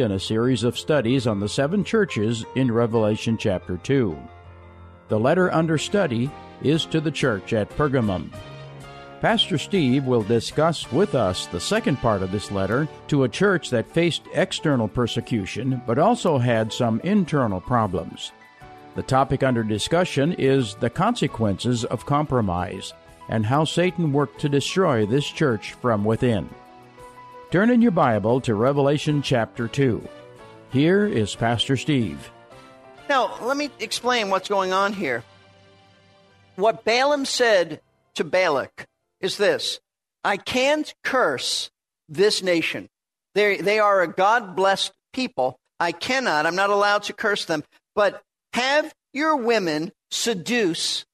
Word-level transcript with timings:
in 0.00 0.12
a 0.12 0.18
series 0.18 0.64
of 0.64 0.78
studies 0.78 1.26
on 1.26 1.38
the 1.38 1.48
seven 1.48 1.84
churches 1.84 2.44
in 2.54 2.72
Revelation 2.72 3.36
chapter 3.36 3.76
2. 3.76 4.16
The 5.08 5.18
letter 5.20 5.52
under 5.52 5.76
study 5.78 6.30
is 6.62 6.86
to 6.86 7.00
the 7.00 7.10
church 7.10 7.52
at 7.52 7.68
Pergamum. 7.70 8.32
Pastor 9.20 9.58
Steve 9.58 10.04
will 10.04 10.22
discuss 10.22 10.90
with 10.90 11.14
us 11.14 11.46
the 11.46 11.60
second 11.60 11.96
part 11.98 12.22
of 12.22 12.32
this 12.32 12.50
letter 12.50 12.88
to 13.08 13.24
a 13.24 13.28
church 13.28 13.70
that 13.70 13.90
faced 13.90 14.22
external 14.32 14.88
persecution 14.88 15.80
but 15.86 15.98
also 15.98 16.38
had 16.38 16.72
some 16.72 17.00
internal 17.04 17.60
problems. 17.60 18.32
The 18.94 19.02
topic 19.02 19.42
under 19.42 19.62
discussion 19.62 20.32
is 20.32 20.74
the 20.74 20.90
consequences 20.90 21.84
of 21.84 22.04
compromise 22.04 22.94
and 23.28 23.46
how 23.46 23.64
Satan 23.64 24.12
worked 24.12 24.40
to 24.40 24.48
destroy 24.48 25.06
this 25.06 25.26
church 25.26 25.74
from 25.74 26.04
within. 26.04 26.48
Turn 27.52 27.68
in 27.68 27.82
your 27.82 27.90
Bible 27.90 28.40
to 28.40 28.54
Revelation 28.54 29.20
chapter 29.20 29.68
2. 29.68 30.08
Here 30.70 31.04
is 31.04 31.34
Pastor 31.34 31.76
Steve. 31.76 32.30
Now, 33.10 33.36
let 33.42 33.58
me 33.58 33.68
explain 33.78 34.30
what's 34.30 34.48
going 34.48 34.72
on 34.72 34.94
here. 34.94 35.22
What 36.56 36.86
Balaam 36.86 37.26
said 37.26 37.82
to 38.14 38.24
Balak 38.24 38.86
is 39.20 39.36
this 39.36 39.80
I 40.24 40.38
can't 40.38 40.94
curse 41.04 41.70
this 42.08 42.42
nation. 42.42 42.88
They, 43.34 43.58
they 43.58 43.78
are 43.80 44.00
a 44.00 44.08
God 44.08 44.56
blessed 44.56 44.92
people. 45.12 45.58
I 45.78 45.92
cannot, 45.92 46.46
I'm 46.46 46.56
not 46.56 46.70
allowed 46.70 47.02
to 47.02 47.12
curse 47.12 47.44
them. 47.44 47.64
But 47.94 48.22
have 48.54 48.94
your 49.12 49.36
women 49.36 49.92
seduce 50.10 51.04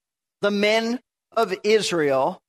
the 0.41 0.52
men 0.52 1.00
of 1.36 1.52
Israel 1.64 2.41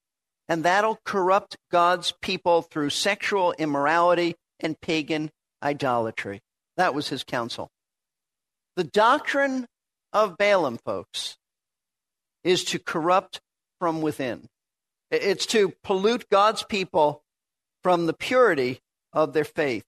and 0.49 0.66
that'll 0.66 0.99
corrupt 1.05 1.55
God's 1.71 2.12
people 2.21 2.63
through 2.63 2.89
sexual 2.89 3.53
immorality 3.53 4.35
and 4.59 4.81
pagan 4.81 5.30
idolatry. 5.63 6.41
That 6.75 6.95
was 6.95 7.08
his 7.09 7.23
counsel. 7.23 7.70
The 8.75 8.84
doctrine 8.84 9.67
of 10.12 10.38
Balaam, 10.38 10.78
folks, 10.78 11.38
is 12.44 12.64
to 12.66 12.80
corrupt 12.80 13.39
from 13.80 14.02
within. 14.02 14.47
It's 15.11 15.45
to 15.47 15.73
pollute 15.83 16.30
God's 16.30 16.63
people 16.63 17.22
from 17.84 18.08
the 18.08 18.13
purity 18.13 18.80
of 19.13 19.34
their 19.34 19.45
faith. 19.45 19.84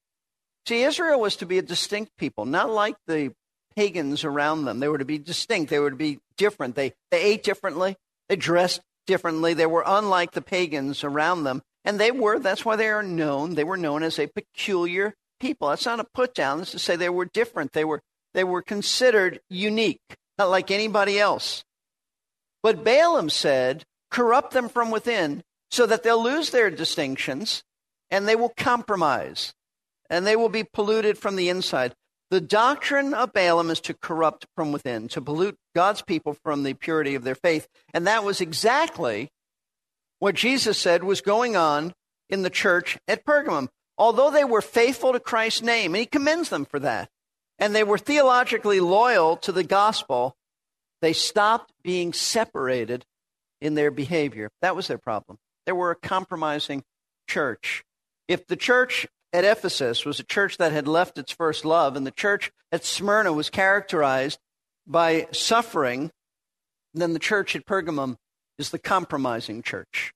See, 0.68 0.84
Israel 0.84 1.20
was 1.20 1.38
to 1.38 1.46
be 1.46 1.58
a 1.58 1.64
distinct 1.64 2.18
people, 2.18 2.46
not 2.46 2.70
like 2.70 2.96
the 3.08 3.34
pagans 3.76 4.24
around 4.24 4.66
them. 4.66 4.80
They 4.80 4.88
were 4.88 4.98
to 4.98 5.06
be 5.06 5.18
distinct. 5.18 5.70
They 5.70 5.80
were 5.80 5.90
to 5.90 5.96
be 5.96 6.20
different. 6.38 6.76
They, 6.76 6.94
they 7.10 7.22
ate 7.24 7.44
differently. 7.44 7.96
They 8.30 8.36
dressed 8.36 8.82
differently. 9.12 9.54
They 9.54 9.66
were 9.66 9.84
unlike 9.86 10.32
the 10.32 10.42
pagans 10.42 11.04
around 11.04 11.44
them. 11.44 11.62
And 11.84 12.00
they 12.00 12.12
were, 12.12 12.40
that's 12.40 12.64
why 12.64 12.78
they 12.78 12.88
are 12.88 13.04
known. 13.04 13.56
They 13.56 13.66
were 13.66 13.76
known 13.76 14.04
as 14.04 14.18
a 14.18 14.28
peculiar 14.28 15.16
people. 15.38 15.68
That's 15.68 15.86
not 15.86 16.00
a 16.00 16.06
put 16.14 16.34
down. 16.34 16.60
That's 16.60 16.72
to 16.72 16.80
say 16.80 16.96
they 16.96 17.10
were 17.10 17.26
different. 17.26 17.74
They 17.74 17.84
were, 17.84 18.02
they 18.34 18.46
were 18.46 18.62
considered 18.62 19.42
unique, 19.50 20.16
not 20.38 20.50
like 20.50 20.72
anybody 20.72 21.20
else. 21.20 21.66
But 22.64 22.86
Balaam 22.86 23.30
said, 23.30 23.84
corrupt 24.10 24.54
them 24.54 24.70
from 24.70 24.92
within 24.92 25.44
so 25.70 25.86
that 25.86 26.04
they'll 26.04 26.24
lose 26.24 26.52
their 26.52 26.70
distinctions 26.70 27.64
and 28.10 28.28
they 28.28 28.36
will 28.36 28.54
compromise 28.56 29.54
and 30.10 30.26
they 30.26 30.38
will 30.38 30.50
be 30.50 30.64
polluted 30.64 31.18
from 31.18 31.36
the 31.36 31.50
inside. 31.50 31.94
The 32.32 32.42
doctrine 32.42 33.14
of 33.14 33.34
Balaam 33.34 33.70
is 33.70 33.82
to 33.82 33.94
corrupt 33.94 34.48
from 34.56 34.72
within, 34.72 35.10
to 35.10 35.22
pollute 35.22 35.58
God's 35.76 36.02
people 36.02 36.34
from 36.34 36.64
the 36.64 36.74
purity 36.74 37.14
of 37.16 37.26
their 37.26 37.36
faith. 37.36 37.68
And 37.94 38.08
that 38.08 38.24
was 38.24 38.40
exactly 38.40 39.30
what 40.20 40.36
Jesus 40.36 40.78
said 40.78 41.04
was 41.04 41.20
going 41.20 41.58
on 41.58 41.94
in 42.30 42.42
the 42.42 42.50
church 42.50 42.98
at 43.06 43.26
Pergamum. 43.26 43.68
Although 43.98 44.32
they 44.32 44.46
were 44.46 44.62
faithful 44.62 45.12
to 45.12 45.20
Christ's 45.20 45.62
name, 45.62 45.94
and 45.94 46.00
he 46.00 46.06
commends 46.06 46.48
them 46.48 46.64
for 46.64 46.80
that, 46.80 47.10
and 47.60 47.76
they 47.76 47.84
were 47.84 47.98
theologically 47.98 48.80
loyal 48.80 49.36
to 49.38 49.52
the 49.52 49.66
gospel, 49.66 50.34
they 51.02 51.12
stopped 51.12 51.74
being 51.84 52.14
separated 52.14 53.06
in 53.60 53.76
their 53.76 53.92
behavior. 53.92 54.50
That 54.62 54.76
was 54.76 54.88
their 54.88 54.98
problem. 54.98 55.38
They 55.66 55.74
were 55.74 55.92
a 55.92 55.96
compromising 55.96 56.84
church. 57.28 57.84
If 58.30 58.48
the 58.48 58.56
church 58.56 59.06
at 59.34 59.46
Ephesus 59.46 60.06
was 60.06 60.20
a 60.20 60.24
church 60.24 60.58
that 60.58 60.72
had 60.72 60.88
left 60.88 61.18
its 61.18 61.32
first 61.32 61.66
love, 61.66 61.96
and 61.96 62.06
the 62.06 62.12
church 62.12 62.52
at 62.72 62.86
Smyrna 62.86 63.32
was 63.34 63.50
characterized 63.50 64.40
by 64.86 65.28
suffering, 65.32 66.12
then 66.94 67.14
the 67.14 67.20
church 67.20 67.56
at 67.56 67.66
Pergamum 67.66 68.18
is 68.58 68.72
the 68.72 68.80
compromising 68.80 69.62
church, 69.62 70.14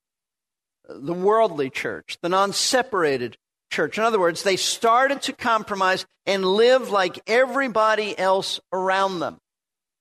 the 0.88 1.14
worldly 1.14 1.70
church, 1.70 2.18
the 2.22 2.30
non 2.30 2.52
separated 2.52 3.38
church. 3.72 3.98
In 3.98 4.04
other 4.04 4.20
words, 4.20 4.44
they 4.44 4.58
started 4.58 5.22
to 5.24 5.34
compromise 5.34 6.06
and 6.26 6.46
live 6.46 6.90
like 6.90 7.20
everybody 7.28 8.18
else 8.18 8.60
around 8.74 9.20
them, 9.20 9.38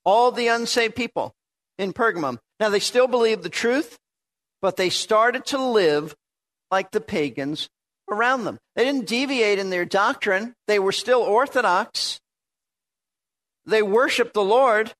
all 0.04 0.32
the 0.32 0.48
unsaved 0.48 0.96
people 0.96 1.34
in 1.78 1.92
Pergamum. 1.92 2.38
Now, 2.60 2.69
they 2.69 2.81
still 2.81 3.08
believed 3.08 3.42
the 3.42 3.48
truth, 3.48 3.98
but 4.60 4.76
they 4.76 4.91
started 4.91 5.44
to 5.46 5.58
live 5.58 6.14
like 6.70 6.91
the 6.91 7.00
pagans 7.00 7.69
around 8.10 8.44
them. 8.44 8.59
They 8.76 8.84
didn't 8.84 9.06
deviate 9.06 9.59
in 9.59 9.70
their 9.70 9.84
doctrine, 9.84 10.54
they 10.66 10.78
were 10.78 10.92
still 10.92 11.20
orthodox. 11.20 12.20
They 13.66 13.82
worshiped 13.82 14.34
the 14.34 14.44
Lord, 14.44 14.92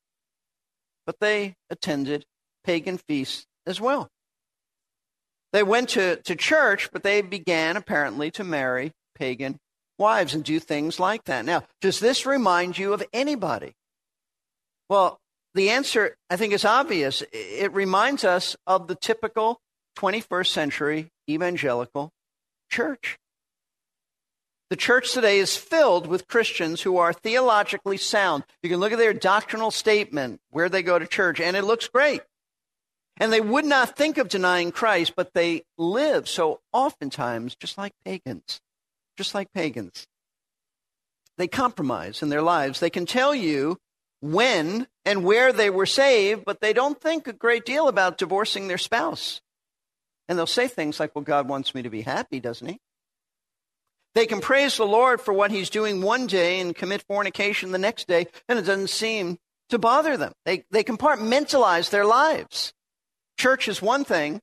but 1.05 1.17
they 1.21 1.55
attended 1.69 2.25
pagan 2.65 2.97
feasts 2.97 3.45
as 3.67 3.81
well. 3.81 4.09
They 5.53 5.63
went 5.63 5.91
to, 5.91 6.17
to 6.17 6.35
church, 6.35 6.89
but 6.93 7.03
they 7.03 7.21
began 7.21 7.77
apparently 7.77 8.31
to 8.33 8.45
marry 8.45 8.93
pagan 9.15 9.59
wives 9.99 10.35
and 10.35 10.43
do 10.43 10.59
things 10.59 10.99
like 10.99 11.25
that. 11.25 11.45
Now, 11.45 11.63
does 11.81 12.01
this 12.01 12.27
remind 12.27 12.79
you 12.79 12.93
of 12.93 13.03
anybody? 13.13 13.75
Well, 14.89 15.21
the 15.55 15.71
answer, 15.71 16.17
I 16.29 16.37
think, 16.37 16.53
is 16.53 16.65
obvious. 16.65 17.23
It 17.33 17.73
reminds 17.73 18.25
us 18.25 18.57
of 18.67 18.89
the 18.89 18.97
typical 18.97 19.61
21st 19.99 20.49
century 20.49 21.09
evangelical 21.31 22.11
church. 22.75 23.19
The 24.69 24.77
church 24.77 25.13
today 25.13 25.39
is 25.39 25.57
filled 25.57 26.09
with 26.09 26.27
Christians 26.27 26.81
who 26.83 26.97
are 26.97 27.13
theologically 27.13 27.99
sound. 27.99 28.43
You 28.63 28.71
can 28.71 28.81
look 28.81 28.91
at 28.91 28.99
their 28.99 29.13
doctrinal 29.13 29.71
statement, 29.71 30.41
where 30.51 30.69
they 30.69 30.83
go 30.83 30.99
to 30.99 31.07
church, 31.07 31.39
and 31.39 31.57
it 31.57 31.63
looks 31.63 31.87
great. 31.87 32.23
And 33.19 33.33
they 33.33 33.41
would 33.41 33.65
not 33.65 33.97
think 33.97 34.19
of 34.19 34.29
denying 34.29 34.73
Christ, 34.73 35.13
but 35.15 35.35
they 35.35 35.63
live 35.79 36.29
so 36.29 36.61
oftentimes 36.73 37.55
just 37.55 37.79
like 37.79 37.93
pagans. 38.05 38.61
Just 39.17 39.37
like 39.37 39.53
pagans. 39.53 40.09
They 41.39 41.47
compromise 41.47 42.23
in 42.23 42.29
their 42.29 42.43
lives. 42.43 42.81
They 42.81 42.91
can 42.91 43.07
tell 43.07 43.37
you 43.37 43.79
when 44.21 44.89
and 45.05 45.23
where 45.23 45.53
they 45.53 45.71
were 45.71 45.87
saved, 45.87 46.45
but 46.45 46.61
they 46.61 46.73
don't 46.73 47.01
think 47.01 47.29
a 47.29 47.33
great 47.33 47.65
deal 47.65 47.87
about 47.87 48.19
divorcing 48.19 48.67
their 48.67 48.79
spouse. 48.79 49.41
And 50.29 50.39
they'll 50.39 50.47
say 50.47 50.69
things 50.69 50.99
like, 50.99 51.15
Well, 51.15 51.25
God 51.25 51.49
wants 51.49 51.75
me 51.75 51.83
to 51.83 51.91
be 51.91 52.03
happy, 52.03 52.41
doesn't 52.41 52.67
He? 52.67 52.79
They 54.15 54.27
can 54.27 54.41
praise 54.41 54.77
the 54.77 54.87
Lord 54.87 55.21
for 55.21 55.35
what 55.35 55.51
He's 55.51 55.71
doing 55.71 56.01
one 56.01 56.27
day 56.27 56.61
and 56.61 56.75
commit 56.75 57.03
fornication 57.03 57.73
the 57.73 57.79
next 57.79 58.07
day, 58.07 58.27
and 58.49 58.59
it 58.59 58.63
doesn't 58.63 58.91
seem 58.91 59.39
to 59.71 59.79
bother 59.79 60.17
them. 60.17 60.33
They, 60.45 60.65
they 60.71 60.85
compartmentalize 60.85 61.91
their 61.91 62.05
lives. 62.05 62.73
Church 63.39 63.67
is 63.67 63.83
one 63.83 64.05
thing, 64.05 64.41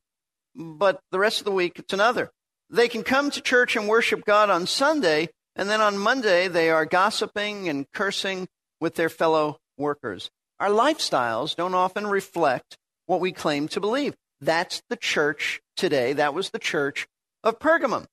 but 0.56 1.00
the 1.12 1.20
rest 1.20 1.40
of 1.40 1.46
the 1.46 1.52
week 1.52 1.80
it's 1.80 1.94
another. 1.94 2.31
They 2.70 2.88
can 2.88 3.03
come 3.03 3.31
to 3.31 3.41
church 3.41 3.75
and 3.75 3.88
worship 3.88 4.25
God 4.25 4.50
on 4.50 4.66
Sunday, 4.68 5.30
and 5.56 5.70
then 5.70 5.81
on 5.81 5.97
Monday 5.97 6.47
they 6.47 6.70
are 6.70 6.86
gossiping 6.86 7.70
and 7.70 7.86
cursing 7.94 8.47
with 8.80 8.96
their 8.96 9.09
fellow 9.09 9.58
workers. 9.78 10.30
Our 10.59 10.70
lifestyles 10.70 11.56
don't 11.56 11.74
often 11.74 12.08
reflect 12.08 12.78
what 13.06 13.22
we 13.22 13.31
claim 13.31 13.68
to 13.70 13.80
believe. 13.80 14.16
That's 14.40 14.81
the 14.90 14.96
church 14.96 15.62
today. 15.81 16.14
That 16.14 16.34
was 16.34 16.52
the 16.52 16.59
church 16.59 17.08
of 17.44 17.59
Pergamum. 17.59 18.06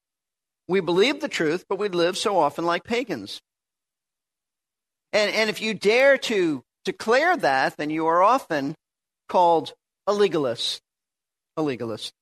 We 0.67 0.81
believe 0.81 1.21
the 1.21 1.29
truth, 1.29 1.67
but 1.69 1.79
we 1.79 1.89
live 1.89 2.19
so 2.19 2.39
often 2.39 2.65
like 2.65 2.83
pagans. 2.83 3.41
And, 5.13 5.33
and 5.33 5.49
if 5.49 5.63
you 5.63 5.75
dare 5.75 6.19
to 6.19 6.65
declare 6.85 7.37
that, 7.37 7.77
then 7.77 7.91
you 7.91 8.07
are 8.07 8.23
often 8.23 8.75
called 9.29 9.73
a 10.07 10.13
legalist. 10.13 10.81
A 11.57 11.63
legalist. 11.63 12.13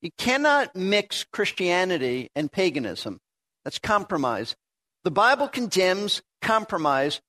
You 0.00 0.10
cannot 0.16 0.76
mix 0.76 1.24
Christianity 1.32 2.30
and 2.36 2.52
paganism. 2.52 3.18
That's 3.64 3.78
compromise. 3.78 4.54
The 5.04 5.10
Bible 5.10 5.48
condemns 5.48 6.22
compromise 6.40 7.20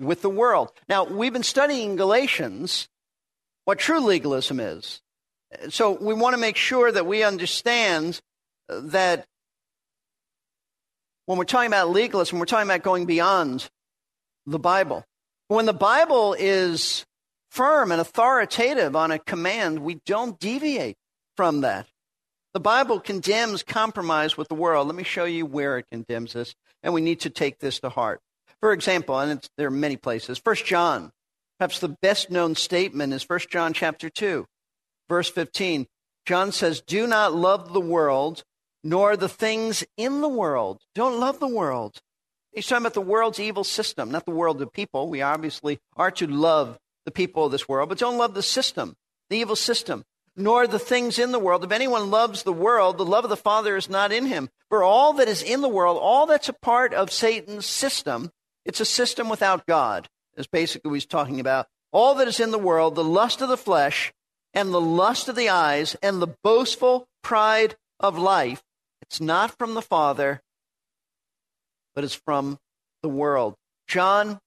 with 0.00 0.22
the 0.22 0.30
world. 0.30 0.70
Now, 0.88 1.04
we've 1.04 1.32
been 1.32 1.42
studying 1.42 1.96
Galatians, 1.96 2.88
what 3.64 3.78
true 3.78 4.00
legalism 4.00 4.58
is. 4.58 5.00
So 5.70 5.92
we 5.92 6.14
want 6.14 6.34
to 6.34 6.40
make 6.40 6.56
sure 6.56 6.90
that 6.90 7.06
we 7.06 7.22
understand 7.22 8.20
that 8.68 9.26
when 11.26 11.38
we're 11.38 11.44
talking 11.44 11.68
about 11.68 11.90
legalism, 11.90 12.38
we're 12.38 12.44
talking 12.46 12.68
about 12.68 12.82
going 12.82 13.06
beyond 13.06 13.68
the 14.46 14.58
Bible. 14.58 15.04
When 15.48 15.66
the 15.66 15.72
Bible 15.72 16.34
is 16.38 17.04
firm 17.50 17.92
and 17.92 18.00
authoritative 18.00 18.96
on 18.96 19.10
a 19.10 19.18
command, 19.18 19.80
we 19.80 20.00
don't 20.06 20.38
deviate 20.38 20.96
from 21.36 21.62
that. 21.62 21.86
The 22.52 22.60
Bible 22.60 23.00
condemns 23.00 23.62
compromise 23.62 24.36
with 24.36 24.48
the 24.48 24.54
world. 24.54 24.86
Let 24.86 24.96
me 24.96 25.02
show 25.02 25.24
you 25.24 25.44
where 25.44 25.78
it 25.78 25.86
condemns 25.90 26.34
this. 26.34 26.54
And 26.82 26.94
we 26.94 27.00
need 27.00 27.20
to 27.20 27.30
take 27.30 27.58
this 27.58 27.80
to 27.80 27.88
heart. 27.88 28.20
For 28.60 28.72
example, 28.72 29.18
and 29.18 29.46
there 29.56 29.68
are 29.68 29.72
many 29.72 29.96
places, 29.96 30.38
First 30.38 30.64
John, 30.64 31.10
perhaps 31.58 31.80
the 31.80 31.96
best 32.00 32.30
known 32.30 32.54
statement 32.54 33.12
is 33.12 33.22
First 33.22 33.50
John 33.50 33.72
chapter 33.72 34.08
2, 34.08 34.46
verse 35.08 35.30
15. 35.30 35.86
John 36.26 36.52
says, 36.52 36.80
Do 36.80 37.06
not 37.06 37.34
love 37.34 37.72
the 37.72 37.80
world, 37.80 38.44
nor 38.82 39.16
the 39.16 39.28
things 39.28 39.84
in 39.96 40.20
the 40.20 40.28
world. 40.28 40.82
Don't 40.94 41.20
love 41.20 41.40
the 41.40 41.48
world. 41.48 42.00
He's 42.52 42.66
talking 42.66 42.82
about 42.82 42.94
the 42.94 43.00
world's 43.00 43.40
evil 43.40 43.64
system, 43.64 44.10
not 44.10 44.24
the 44.24 44.30
world 44.30 44.62
of 44.62 44.72
people. 44.72 45.08
We 45.08 45.22
obviously 45.22 45.80
are 45.96 46.12
to 46.12 46.26
love 46.26 46.78
the 47.04 47.10
people 47.10 47.46
of 47.46 47.52
this 47.52 47.68
world, 47.68 47.88
but 47.88 47.98
don't 47.98 48.16
love 48.16 48.34
the 48.34 48.42
system, 48.42 48.96
the 49.28 49.38
evil 49.38 49.56
system, 49.56 50.04
nor 50.36 50.66
the 50.66 50.78
things 50.78 51.18
in 51.18 51.32
the 51.32 51.38
world. 51.38 51.64
If 51.64 51.72
anyone 51.72 52.10
loves 52.10 52.42
the 52.42 52.52
world, 52.52 52.96
the 52.96 53.04
love 53.04 53.24
of 53.24 53.30
the 53.30 53.36
Father 53.36 53.76
is 53.76 53.90
not 53.90 54.12
in 54.12 54.26
him. 54.26 54.48
For 54.68 54.82
all 54.82 55.12
that 55.14 55.28
is 55.28 55.42
in 55.42 55.60
the 55.60 55.68
world, 55.68 55.98
all 56.00 56.26
that's 56.26 56.48
a 56.48 56.54
part 56.54 56.94
of 56.94 57.10
Satan's 57.10 57.66
system, 57.66 58.30
it's 58.64 58.80
a 58.80 58.86
system 58.86 59.28
without 59.28 59.66
God, 59.66 60.08
is 60.36 60.46
basically 60.46 60.90
what 60.90 60.96
he's 60.96 61.06
talking 61.06 61.40
about. 61.40 61.66
All 61.92 62.14
that 62.16 62.28
is 62.28 62.40
in 62.40 62.50
the 62.50 62.58
world, 62.58 62.94
the 62.94 63.04
lust 63.04 63.40
of 63.40 63.48
the 63.48 63.56
flesh, 63.56 64.12
and 64.54 64.72
the 64.72 64.80
lust 64.80 65.28
of 65.28 65.36
the 65.36 65.48
eyes, 65.48 65.96
and 66.02 66.22
the 66.22 66.34
boastful 66.42 67.06
pride 67.22 67.76
of 68.00 68.16
life, 68.16 68.62
it's 69.02 69.20
not 69.20 69.56
from 69.58 69.74
the 69.74 69.82
Father, 69.82 70.40
but 71.94 72.04
it's 72.04 72.14
from 72.14 72.58
the 73.02 73.08
world. 73.08 73.54
John 73.86 74.38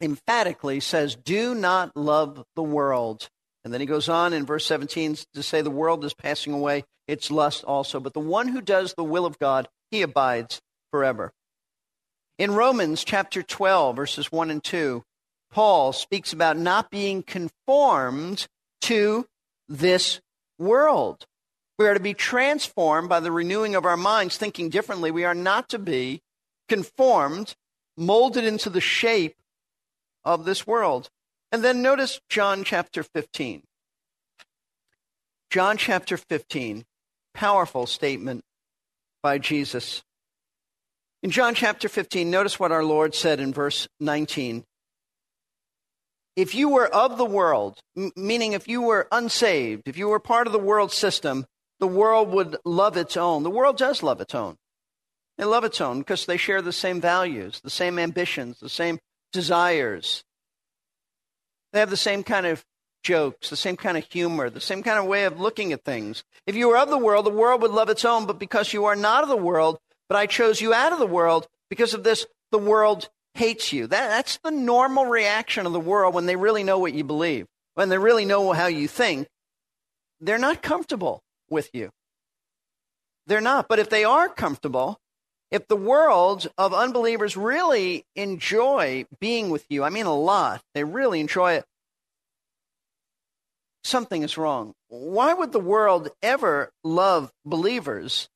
emphatically 0.00 0.80
says, 0.80 1.16
Do 1.16 1.54
not 1.54 1.96
love 1.96 2.44
the 2.56 2.62
world. 2.62 3.28
And 3.64 3.72
then 3.72 3.80
he 3.80 3.86
goes 3.86 4.08
on 4.08 4.32
in 4.32 4.46
verse 4.46 4.66
17 4.66 5.16
to 5.34 5.42
say, 5.42 5.60
The 5.60 5.70
world 5.70 6.04
is 6.04 6.14
passing 6.14 6.52
away, 6.52 6.84
its 7.06 7.30
lust 7.30 7.64
also. 7.64 8.00
But 8.00 8.14
the 8.14 8.20
one 8.20 8.48
who 8.48 8.60
does 8.60 8.94
the 8.94 9.04
will 9.04 9.26
of 9.26 9.38
God, 9.38 9.68
he 9.90 10.02
abides 10.02 10.60
forever. 10.90 11.32
In 12.38 12.54
Romans 12.54 13.04
chapter 13.04 13.42
12, 13.42 13.94
verses 13.94 14.32
1 14.32 14.50
and 14.50 14.64
2, 14.64 15.02
Paul 15.50 15.92
speaks 15.92 16.32
about 16.32 16.56
not 16.56 16.90
being 16.90 17.22
conformed 17.22 18.46
to 18.82 19.26
this 19.72 20.20
world. 20.58 21.26
We 21.78 21.86
are 21.86 21.94
to 21.94 22.00
be 22.00 22.14
transformed 22.14 23.08
by 23.08 23.20
the 23.20 23.32
renewing 23.32 23.74
of 23.74 23.86
our 23.86 23.96
minds, 23.96 24.36
thinking 24.36 24.68
differently. 24.68 25.10
We 25.10 25.24
are 25.24 25.34
not 25.34 25.68
to 25.70 25.78
be 25.78 26.20
conformed, 26.68 27.54
molded 27.96 28.44
into 28.44 28.70
the 28.70 28.80
shape 28.80 29.36
of 30.24 30.44
this 30.44 30.66
world. 30.66 31.08
And 31.50 31.64
then 31.64 31.82
notice 31.82 32.20
John 32.28 32.64
chapter 32.64 33.02
15. 33.02 33.62
John 35.50 35.76
chapter 35.76 36.16
15, 36.16 36.84
powerful 37.34 37.86
statement 37.86 38.42
by 39.22 39.38
Jesus. 39.38 40.02
In 41.22 41.30
John 41.30 41.54
chapter 41.54 41.88
15, 41.88 42.30
notice 42.30 42.58
what 42.58 42.72
our 42.72 42.84
Lord 42.84 43.14
said 43.14 43.40
in 43.40 43.52
verse 43.52 43.88
19. 44.00 44.64
If 46.34 46.54
you 46.54 46.68
were 46.68 46.86
of 46.86 47.18
the 47.18 47.24
world, 47.24 47.80
m- 47.96 48.12
meaning 48.16 48.52
if 48.52 48.66
you 48.66 48.82
were 48.82 49.08
unsaved, 49.12 49.86
if 49.86 49.98
you 49.98 50.08
were 50.08 50.20
part 50.20 50.46
of 50.46 50.52
the 50.52 50.58
world 50.58 50.92
system, 50.92 51.46
the 51.78 51.86
world 51.86 52.30
would 52.30 52.56
love 52.64 52.96
its 52.96 53.16
own. 53.16 53.42
The 53.42 53.50
world 53.50 53.76
does 53.76 54.02
love 54.02 54.20
its 54.20 54.34
own. 54.34 54.56
They 55.36 55.44
love 55.44 55.64
its 55.64 55.80
own 55.80 55.98
because 55.98 56.26
they 56.26 56.36
share 56.36 56.62
the 56.62 56.72
same 56.72 57.00
values, 57.00 57.60
the 57.60 57.70
same 57.70 57.98
ambitions, 57.98 58.60
the 58.60 58.68
same 58.68 58.98
desires. 59.32 60.24
They 61.72 61.80
have 61.80 61.90
the 61.90 61.96
same 61.96 62.22
kind 62.22 62.46
of 62.46 62.64
jokes, 63.02 63.50
the 63.50 63.56
same 63.56 63.76
kind 63.76 63.96
of 63.96 64.04
humor, 64.10 64.48
the 64.48 64.60
same 64.60 64.82
kind 64.82 64.98
of 64.98 65.06
way 65.06 65.24
of 65.24 65.40
looking 65.40 65.72
at 65.72 65.84
things. 65.84 66.22
If 66.46 66.54
you 66.54 66.68
were 66.68 66.76
of 66.78 66.90
the 66.90 66.98
world, 66.98 67.26
the 67.26 67.30
world 67.30 67.62
would 67.62 67.70
love 67.70 67.88
its 67.88 68.04
own, 68.04 68.26
but 68.26 68.38
because 68.38 68.72
you 68.72 68.84
are 68.84 68.96
not 68.96 69.22
of 69.22 69.28
the 69.28 69.36
world, 69.36 69.78
but 70.08 70.16
I 70.16 70.26
chose 70.26 70.60
you 70.60 70.72
out 70.72 70.92
of 70.92 70.98
the 70.98 71.06
world, 71.06 71.48
because 71.68 71.94
of 71.94 72.04
this, 72.04 72.26
the 72.50 72.58
world 72.58 73.08
hates 73.34 73.72
you. 73.72 73.86
That, 73.86 74.08
that's 74.08 74.38
the 74.42 74.50
normal 74.50 75.06
reaction 75.06 75.66
of 75.66 75.72
the 75.72 75.80
world 75.80 76.14
when 76.14 76.26
they 76.26 76.36
really 76.36 76.64
know 76.64 76.78
what 76.78 76.94
you 76.94 77.04
believe, 77.04 77.46
when 77.74 77.88
they 77.88 77.98
really 77.98 78.24
know 78.24 78.52
how 78.52 78.66
you 78.66 78.88
think. 78.88 79.28
They're 80.20 80.38
not 80.38 80.62
comfortable 80.62 81.22
with 81.50 81.70
you. 81.72 81.90
They're 83.26 83.40
not. 83.40 83.68
But 83.68 83.78
if 83.78 83.90
they 83.90 84.04
are 84.04 84.28
comfortable, 84.28 84.98
if 85.50 85.68
the 85.68 85.76
world 85.76 86.50
of 86.56 86.72
unbelievers 86.72 87.36
really 87.36 88.04
enjoy 88.16 89.04
being 89.20 89.50
with 89.50 89.66
you, 89.68 89.84
I 89.84 89.90
mean 89.90 90.06
a 90.06 90.14
lot, 90.14 90.62
they 90.74 90.84
really 90.84 91.20
enjoy 91.20 91.54
it, 91.54 91.64
something 93.84 94.22
is 94.22 94.38
wrong. 94.38 94.72
Why 94.88 95.34
would 95.34 95.52
the 95.52 95.60
world 95.60 96.08
ever 96.22 96.70
love 96.84 97.30
believers 97.44 98.28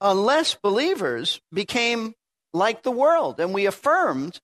unless 0.00 0.54
believers 0.54 1.40
became 1.52 2.14
like 2.52 2.82
the 2.82 2.90
world 2.90 3.40
and 3.40 3.52
we 3.52 3.66
affirmed 3.66 4.40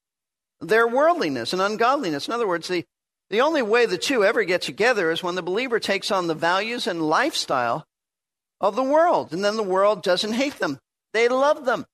their 0.61 0.87
worldliness 0.87 1.53
and 1.53 1.62
ungodliness? 1.62 2.27
In 2.27 2.35
other 2.35 2.49
words, 2.49 2.69
the, 2.69 2.85
the 3.29 3.41
only 3.41 3.62
way 3.62 3.87
the 3.87 3.99
two 3.99 4.25
ever 4.25 4.45
get 4.45 4.62
together 4.62 5.11
is 5.11 5.23
when 5.23 5.35
the 5.35 5.43
believer 5.43 5.81
takes 5.81 6.11
on 6.11 6.27
the 6.27 6.35
values 6.35 6.87
and 6.87 7.03
lifestyle 7.03 7.87
of 8.61 8.77
the 8.77 8.83
world, 8.83 9.33
and 9.33 9.45
then 9.45 9.57
the 9.57 9.62
world 9.62 10.03
doesn't 10.03 10.35
hate 10.35 10.59
them, 10.59 10.79
they 11.12 11.29
love 11.29 11.65
them. 11.65 11.87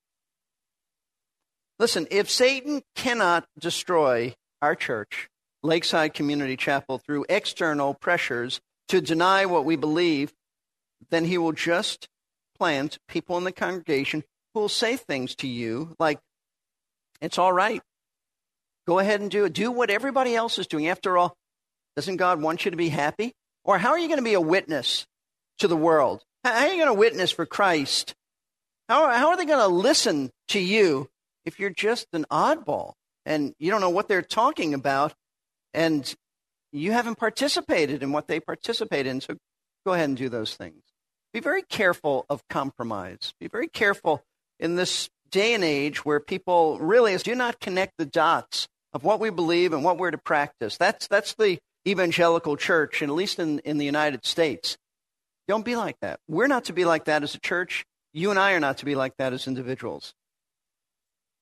Listen, 1.78 2.06
if 2.10 2.30
Satan 2.30 2.82
cannot 2.94 3.46
destroy 3.58 4.34
our 4.62 4.74
church, 4.74 5.28
Lakeside 5.62 6.14
Community 6.14 6.56
Chapel, 6.56 6.98
through 6.98 7.26
external 7.28 7.94
pressures 7.94 8.60
to 8.88 9.00
deny 9.00 9.46
what 9.46 9.64
we 9.64 9.76
believe, 9.76 10.32
then 11.10 11.24
he 11.26 11.38
will 11.38 11.52
just 11.52 12.08
plant 12.58 12.98
people 13.08 13.36
in 13.36 13.44
the 13.44 13.52
congregation 13.52 14.24
who 14.54 14.60
will 14.60 14.68
say 14.68 14.96
things 14.96 15.34
to 15.36 15.46
you 15.46 15.94
like, 15.98 16.18
it's 17.20 17.38
all 17.38 17.52
right. 17.52 17.82
Go 18.86 18.98
ahead 18.98 19.20
and 19.20 19.30
do 19.30 19.44
it. 19.44 19.52
Do 19.52 19.70
what 19.70 19.90
everybody 19.90 20.34
else 20.34 20.58
is 20.58 20.66
doing. 20.66 20.88
After 20.88 21.18
all, 21.18 21.36
doesn't 21.96 22.16
God 22.16 22.40
want 22.40 22.64
you 22.64 22.70
to 22.70 22.76
be 22.76 22.88
happy? 22.88 23.32
Or 23.64 23.78
how 23.78 23.90
are 23.90 23.98
you 23.98 24.06
going 24.06 24.18
to 24.18 24.24
be 24.24 24.34
a 24.34 24.40
witness 24.40 25.06
to 25.58 25.68
the 25.68 25.76
world? 25.76 26.22
How 26.44 26.52
are 26.52 26.68
you 26.68 26.76
going 26.76 26.94
to 26.94 26.98
witness 26.98 27.32
for 27.32 27.46
Christ? 27.46 28.14
How, 28.88 29.10
how 29.10 29.30
are 29.30 29.36
they 29.36 29.46
going 29.46 29.58
to 29.58 29.74
listen 29.74 30.30
to 30.48 30.60
you 30.60 31.08
if 31.44 31.58
you're 31.58 31.70
just 31.70 32.06
an 32.12 32.26
oddball 32.30 32.92
and 33.24 33.54
you 33.58 33.70
don't 33.70 33.80
know 33.80 33.90
what 33.90 34.06
they're 34.06 34.22
talking 34.22 34.74
about 34.74 35.14
and 35.74 36.14
you 36.72 36.92
haven't 36.92 37.18
participated 37.18 38.02
in 38.02 38.12
what 38.12 38.28
they 38.28 38.38
participate 38.38 39.06
in. 39.06 39.20
So 39.20 39.36
go 39.84 39.94
ahead 39.94 40.08
and 40.08 40.16
do 40.16 40.28
those 40.28 40.54
things. 40.54 40.82
Be 41.32 41.40
very 41.40 41.62
careful 41.62 42.24
of 42.30 42.46
compromise. 42.48 43.32
Be 43.40 43.48
very 43.48 43.68
careful 43.68 44.22
in 44.60 44.76
this 44.76 45.10
day 45.30 45.54
and 45.54 45.64
age 45.64 46.04
where 46.04 46.20
people 46.20 46.78
really 46.78 47.16
do 47.18 47.34
not 47.34 47.60
connect 47.60 47.94
the 47.98 48.06
dots 48.06 48.68
of 48.96 49.04
what 49.04 49.20
we 49.20 49.28
believe 49.28 49.74
and 49.74 49.84
what 49.84 49.98
we're 49.98 50.10
to 50.10 50.16
practice. 50.16 50.78
That's, 50.78 51.06
that's 51.06 51.34
the 51.34 51.58
evangelical 51.86 52.56
church, 52.56 53.02
and 53.02 53.10
at 53.10 53.14
least 53.14 53.38
in, 53.38 53.58
in 53.58 53.76
the 53.76 53.84
United 53.84 54.24
States. 54.24 54.78
Don't 55.46 55.66
be 55.66 55.76
like 55.76 56.00
that. 56.00 56.18
We're 56.26 56.46
not 56.46 56.64
to 56.64 56.72
be 56.72 56.86
like 56.86 57.04
that 57.04 57.22
as 57.22 57.34
a 57.34 57.38
church. 57.38 57.84
You 58.14 58.30
and 58.30 58.40
I 58.40 58.52
are 58.52 58.60
not 58.60 58.78
to 58.78 58.86
be 58.86 58.94
like 58.94 59.12
that 59.18 59.34
as 59.34 59.46
individuals. 59.46 60.14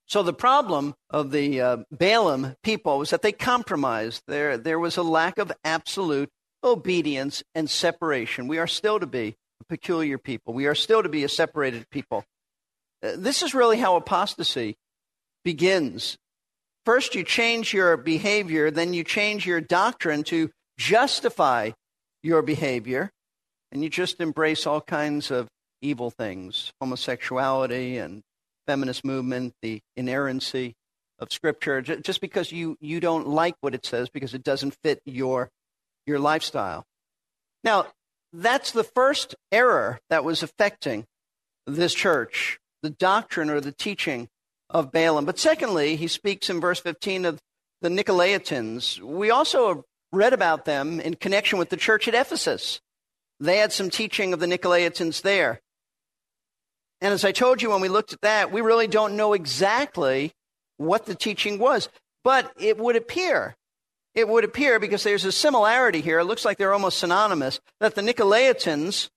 So 0.06 0.24
the 0.24 0.32
problem 0.32 0.96
of 1.10 1.30
the 1.30 1.60
uh, 1.60 1.76
Balaam 1.92 2.56
people 2.64 2.98
was 2.98 3.10
that 3.10 3.22
they 3.22 3.30
compromised. 3.30 4.24
There, 4.26 4.58
there 4.58 4.80
was 4.80 4.96
a 4.96 5.04
lack 5.04 5.38
of 5.38 5.52
absolute 5.62 6.30
obedience 6.64 7.44
and 7.54 7.70
separation. 7.70 8.48
We 8.48 8.58
are 8.58 8.66
still 8.66 8.98
to 8.98 9.06
be 9.06 9.36
a 9.60 9.64
peculiar 9.64 10.18
people. 10.18 10.54
We 10.54 10.66
are 10.66 10.74
still 10.74 11.04
to 11.04 11.08
be 11.08 11.22
a 11.22 11.28
separated 11.28 11.88
people. 11.88 12.24
Uh, 13.00 13.12
this 13.16 13.44
is 13.44 13.54
really 13.54 13.78
how 13.78 13.94
apostasy 13.94 14.76
begins. 15.44 16.18
First, 16.84 17.14
you 17.14 17.24
change 17.24 17.72
your 17.72 17.96
behavior, 17.96 18.70
then 18.70 18.92
you 18.92 19.04
change 19.04 19.46
your 19.46 19.60
doctrine 19.60 20.22
to 20.24 20.50
justify 20.78 21.70
your 22.22 22.42
behavior, 22.42 23.10
and 23.72 23.82
you 23.82 23.88
just 23.88 24.20
embrace 24.20 24.66
all 24.66 24.80
kinds 24.80 25.30
of 25.30 25.48
evil 25.80 26.10
things 26.10 26.72
homosexuality 26.80 27.98
and 27.98 28.22
feminist 28.66 29.04
movement, 29.04 29.52
the 29.62 29.80
inerrancy 29.96 30.74
of 31.18 31.32
Scripture, 31.32 31.80
just 31.80 32.20
because 32.20 32.50
you, 32.50 32.76
you 32.80 33.00
don't 33.00 33.28
like 33.28 33.54
what 33.60 33.74
it 33.74 33.86
says 33.86 34.08
because 34.08 34.34
it 34.34 34.42
doesn't 34.42 34.76
fit 34.82 35.00
your, 35.04 35.50
your 36.06 36.18
lifestyle. 36.18 36.84
Now, 37.62 37.86
that's 38.32 38.72
the 38.72 38.84
first 38.84 39.34
error 39.52 40.00
that 40.10 40.24
was 40.24 40.42
affecting 40.42 41.06
this 41.66 41.94
church, 41.94 42.58
the 42.82 42.90
doctrine 42.90 43.48
or 43.48 43.60
the 43.60 43.72
teaching 43.72 44.28
of 44.74 44.92
Balaam. 44.92 45.24
But 45.24 45.38
secondly, 45.38 45.96
he 45.96 46.08
speaks 46.08 46.50
in 46.50 46.60
verse 46.60 46.80
15 46.80 47.24
of 47.24 47.40
the 47.80 47.88
Nicolaitans. 47.88 49.00
We 49.00 49.30
also 49.30 49.84
read 50.12 50.32
about 50.32 50.64
them 50.64 51.00
in 51.00 51.14
connection 51.14 51.58
with 51.58 51.70
the 51.70 51.76
church 51.76 52.08
at 52.08 52.14
Ephesus. 52.14 52.80
They 53.40 53.58
had 53.58 53.72
some 53.72 53.88
teaching 53.88 54.34
of 54.34 54.40
the 54.40 54.46
Nicolaitans 54.46 55.22
there. 55.22 55.60
And 57.00 57.12
as 57.12 57.24
I 57.24 57.32
told 57.32 57.62
you 57.62 57.70
when 57.70 57.80
we 57.80 57.88
looked 57.88 58.12
at 58.12 58.20
that, 58.22 58.52
we 58.52 58.60
really 58.60 58.86
don't 58.86 59.16
know 59.16 59.32
exactly 59.32 60.32
what 60.76 61.06
the 61.06 61.14
teaching 61.14 61.58
was. 61.58 61.88
But 62.22 62.52
it 62.58 62.78
would 62.78 62.96
appear, 62.96 63.54
it 64.14 64.28
would 64.28 64.44
appear, 64.44 64.80
because 64.80 65.02
there's 65.02 65.26
a 65.26 65.32
similarity 65.32 66.00
here, 66.00 66.20
it 66.20 66.24
looks 66.24 66.44
like 66.44 66.56
they're 66.56 66.72
almost 66.72 66.98
synonymous, 66.98 67.60
that 67.80 67.94
the 67.94 68.02
Nicolaitans 68.02 69.10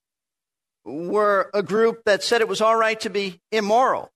were 0.84 1.50
a 1.54 1.62
group 1.62 2.02
that 2.04 2.22
said 2.22 2.42
it 2.42 2.48
was 2.48 2.60
all 2.60 2.76
right 2.76 3.00
to 3.00 3.08
be 3.08 3.40
immoral. 3.50 4.10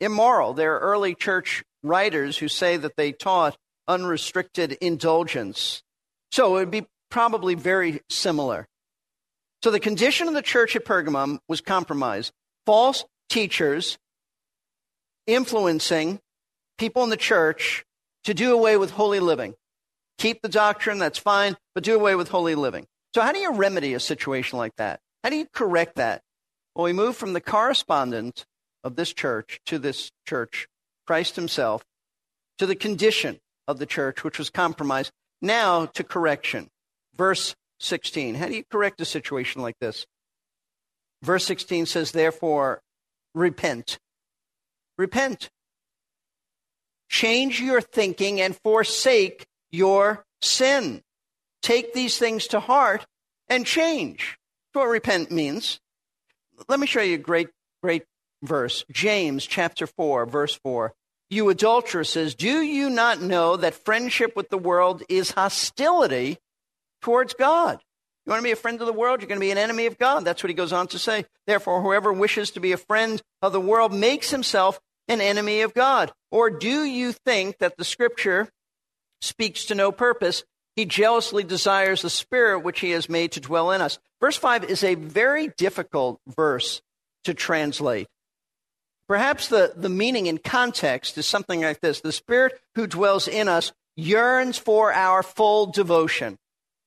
Immoral. 0.00 0.54
There 0.54 0.74
are 0.74 0.80
early 0.80 1.14
church 1.14 1.64
writers 1.82 2.38
who 2.38 2.48
say 2.48 2.76
that 2.76 2.96
they 2.96 3.12
taught 3.12 3.56
unrestricted 3.86 4.72
indulgence. 4.80 5.82
So 6.32 6.56
it 6.56 6.60
would 6.60 6.70
be 6.70 6.86
probably 7.10 7.54
very 7.54 8.00
similar. 8.08 8.66
So 9.62 9.70
the 9.70 9.80
condition 9.80 10.28
of 10.28 10.34
the 10.34 10.42
church 10.42 10.76
at 10.76 10.84
Pergamum 10.84 11.38
was 11.48 11.60
compromised. 11.60 12.32
False 12.66 13.04
teachers 13.28 13.98
influencing 15.26 16.20
people 16.78 17.02
in 17.02 17.10
the 17.10 17.16
church 17.16 17.84
to 18.24 18.34
do 18.34 18.52
away 18.52 18.76
with 18.76 18.90
holy 18.90 19.20
living. 19.20 19.54
Keep 20.18 20.42
the 20.42 20.48
doctrine, 20.48 20.98
that's 20.98 21.18
fine, 21.18 21.56
but 21.74 21.84
do 21.84 21.94
away 21.94 22.14
with 22.14 22.28
holy 22.28 22.54
living. 22.54 22.86
So, 23.14 23.22
how 23.22 23.32
do 23.32 23.38
you 23.38 23.52
remedy 23.52 23.94
a 23.94 24.00
situation 24.00 24.58
like 24.58 24.74
that? 24.76 25.00
How 25.22 25.30
do 25.30 25.36
you 25.36 25.46
correct 25.52 25.96
that? 25.96 26.22
Well, 26.74 26.84
we 26.84 26.92
move 26.92 27.16
from 27.16 27.32
the 27.32 27.40
correspondent 27.40 28.44
of 28.84 28.96
this 28.96 29.12
church 29.12 29.60
to 29.66 29.78
this 29.78 30.10
church, 30.26 30.68
Christ 31.06 31.36
himself, 31.36 31.82
to 32.58 32.66
the 32.66 32.76
condition 32.76 33.38
of 33.66 33.78
the 33.78 33.86
church, 33.86 34.24
which 34.24 34.38
was 34.38 34.50
compromised, 34.50 35.12
now 35.40 35.86
to 35.86 36.04
correction. 36.04 36.68
Verse 37.16 37.54
16. 37.80 38.34
How 38.34 38.46
do 38.46 38.54
you 38.54 38.64
correct 38.70 39.00
a 39.00 39.04
situation 39.04 39.62
like 39.62 39.78
this? 39.80 40.06
Verse 41.22 41.44
16 41.44 41.86
says, 41.86 42.12
Therefore, 42.12 42.80
repent. 43.34 43.98
Repent. 44.96 45.50
Change 47.08 47.60
your 47.60 47.80
thinking 47.80 48.40
and 48.40 48.56
forsake 48.56 49.46
your 49.70 50.24
sin. 50.40 51.02
Take 51.62 51.92
these 51.92 52.18
things 52.18 52.46
to 52.48 52.60
heart 52.60 53.06
and 53.48 53.64
change. 53.66 54.38
That's 54.72 54.82
what 54.82 54.90
repent 54.90 55.30
means. 55.30 55.80
Let 56.68 56.80
me 56.80 56.86
show 56.86 57.00
you 57.00 57.14
a 57.14 57.18
great, 57.18 57.48
great 57.82 58.04
verse. 58.42 58.84
James 58.90 59.46
chapter 59.46 59.86
4, 59.86 60.26
verse 60.26 60.54
4. 60.62 60.92
You 61.30 61.48
adulteresses, 61.50 62.34
do 62.34 62.62
you 62.62 62.88
not 62.88 63.20
know 63.20 63.56
that 63.56 63.74
friendship 63.74 64.34
with 64.34 64.48
the 64.48 64.58
world 64.58 65.02
is 65.08 65.32
hostility 65.32 66.38
towards 67.02 67.34
God? 67.34 67.80
You 68.24 68.30
want 68.30 68.40
to 68.40 68.44
be 68.44 68.52
a 68.52 68.56
friend 68.56 68.80
of 68.80 68.86
the 68.86 68.92
world? 68.92 69.20
You're 69.20 69.28
going 69.28 69.40
to 69.40 69.46
be 69.46 69.50
an 69.50 69.58
enemy 69.58 69.86
of 69.86 69.98
God. 69.98 70.24
That's 70.24 70.42
what 70.42 70.50
he 70.50 70.54
goes 70.54 70.72
on 70.72 70.88
to 70.88 70.98
say. 70.98 71.24
Therefore, 71.46 71.82
whoever 71.82 72.12
wishes 72.12 72.50
to 72.52 72.60
be 72.60 72.72
a 72.72 72.76
friend 72.76 73.22
of 73.42 73.52
the 73.52 73.60
world 73.60 73.92
makes 73.92 74.30
himself 74.30 74.80
an 75.08 75.20
enemy 75.20 75.62
of 75.62 75.74
God. 75.74 76.12
Or 76.30 76.50
do 76.50 76.84
you 76.84 77.12
think 77.12 77.58
that 77.58 77.76
the 77.76 77.84
scripture 77.84 78.48
speaks 79.22 79.66
to 79.66 79.74
no 79.74 79.92
purpose? 79.92 80.44
He 80.76 80.84
jealously 80.84 81.42
desires 81.42 82.02
the 82.02 82.10
spirit 82.10 82.60
which 82.60 82.80
he 82.80 82.90
has 82.90 83.08
made 83.08 83.32
to 83.32 83.40
dwell 83.40 83.70
in 83.70 83.80
us. 83.80 83.98
Verse 84.20 84.36
5 84.36 84.64
is 84.64 84.84
a 84.84 84.94
very 84.94 85.48
difficult 85.56 86.20
verse 86.28 86.82
to 87.24 87.34
translate. 87.34 88.08
Perhaps 89.08 89.48
the, 89.48 89.72
the 89.74 89.88
meaning 89.88 90.26
in 90.26 90.38
context 90.38 91.16
is 91.16 91.26
something 91.26 91.62
like 91.62 91.80
this 91.80 92.00
The 92.00 92.12
Spirit 92.12 92.60
who 92.74 92.86
dwells 92.86 93.26
in 93.26 93.48
us 93.48 93.72
yearns 93.96 94.58
for 94.58 94.92
our 94.92 95.22
full 95.22 95.66
devotion. 95.66 96.36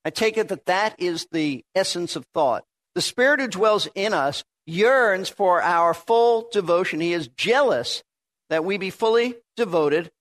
I 0.05 0.11
take 0.11 0.37
it 0.37 0.47
that 0.49 0.65
that 0.65 0.95
is 0.99 1.27
the 1.31 1.63
essence 1.75 2.15
of 2.15 2.25
thought. 2.33 2.63
The 2.95 3.01
Spirit 3.01 3.39
who 3.39 3.47
dwells 3.47 3.87
in 3.95 4.13
us 4.13 4.43
yearns 4.65 5.29
for 5.29 5.61
our 5.61 5.93
full 5.93 6.47
devotion. 6.51 6.99
He 6.99 7.13
is 7.13 7.27
jealous 7.27 8.03
that 8.49 8.65
we 8.65 8.77
be 8.77 8.89
fully 8.89 9.35
devoted 9.57 10.11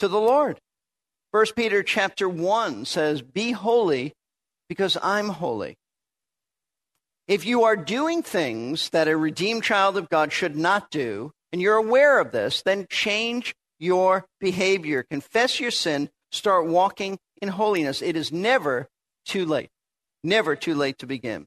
to 0.00 0.08
the 0.08 0.20
Lord. 0.20 0.60
1 1.30 1.46
Peter 1.56 1.82
chapter 1.82 2.28
1 2.28 2.84
says, 2.84 3.22
Be 3.22 3.52
holy 3.52 4.14
because 4.68 4.96
I'm 5.02 5.28
holy. 5.28 5.76
If 7.26 7.46
you 7.46 7.64
are 7.64 7.76
doing 7.76 8.22
things 8.22 8.90
that 8.90 9.08
a 9.08 9.16
redeemed 9.16 9.62
child 9.62 9.96
of 9.96 10.10
God 10.10 10.32
should 10.32 10.56
not 10.56 10.90
do, 10.90 11.32
and 11.54 11.62
you're 11.62 11.76
aware 11.76 12.18
of 12.18 12.32
this, 12.32 12.62
then 12.62 12.88
change 12.90 13.54
your 13.78 14.26
behavior. 14.40 15.04
Confess 15.04 15.60
your 15.60 15.70
sin. 15.70 16.10
Start 16.32 16.66
walking 16.66 17.16
in 17.40 17.48
holiness. 17.48 18.02
It 18.02 18.16
is 18.16 18.32
never 18.32 18.88
too 19.24 19.46
late. 19.46 19.70
Never 20.24 20.56
too 20.56 20.74
late 20.74 20.98
to 20.98 21.06
begin. 21.06 21.46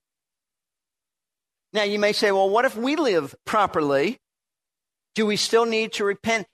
Now, 1.74 1.84
you 1.84 2.00
may 2.00 2.14
say, 2.14 2.32
well, 2.32 2.50
what 2.50 2.64
if 2.64 2.78
we 2.78 2.96
live 2.96 3.36
properly? 3.46 4.18
Do 5.14 5.26
we 5.26 5.36
still 5.36 5.66
need 5.66 5.92
to 5.94 6.06
repent? 6.06 6.48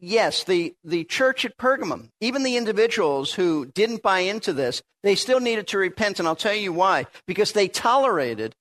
Yes, 0.00 0.44
the, 0.44 0.72
the 0.82 1.04
church 1.04 1.44
at 1.44 1.58
Pergamum, 1.58 2.08
even 2.22 2.42
the 2.42 2.56
individuals 2.56 3.34
who 3.34 3.66
didn't 3.66 4.02
buy 4.02 4.20
into 4.20 4.54
this, 4.54 4.80
they 5.02 5.14
still 5.14 5.40
needed 5.40 5.66
to 5.66 5.76
repent. 5.76 6.20
And 6.20 6.26
I'll 6.26 6.34
tell 6.34 6.54
you 6.54 6.72
why. 6.72 7.04
Because 7.26 7.52
they 7.52 7.68
tolerated 7.68 8.54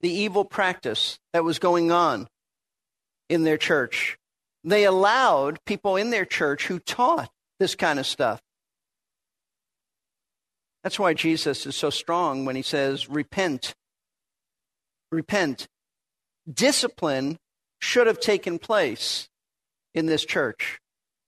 the 0.00 0.10
evil 0.10 0.46
practice 0.46 1.18
that 1.34 1.44
was 1.44 1.58
going 1.58 1.92
on 1.92 2.28
in 3.28 3.44
their 3.44 3.58
church. 3.58 4.18
They 4.62 4.84
allowed 4.84 5.64
people 5.64 5.96
in 5.96 6.10
their 6.10 6.24
church 6.24 6.66
who 6.66 6.78
taught 6.78 7.30
this 7.58 7.74
kind 7.74 7.98
of 7.98 8.06
stuff. 8.06 8.40
That's 10.82 10.98
why 10.98 11.14
Jesus 11.14 11.66
is 11.66 11.76
so 11.76 11.90
strong 11.90 12.44
when 12.44 12.56
he 12.56 12.62
says, 12.62 13.08
Repent. 13.08 13.74
Repent. 15.10 15.66
Discipline 16.52 17.38
should 17.80 18.06
have 18.06 18.20
taken 18.20 18.58
place 18.58 19.28
in 19.94 20.06
this 20.06 20.24
church. 20.24 20.78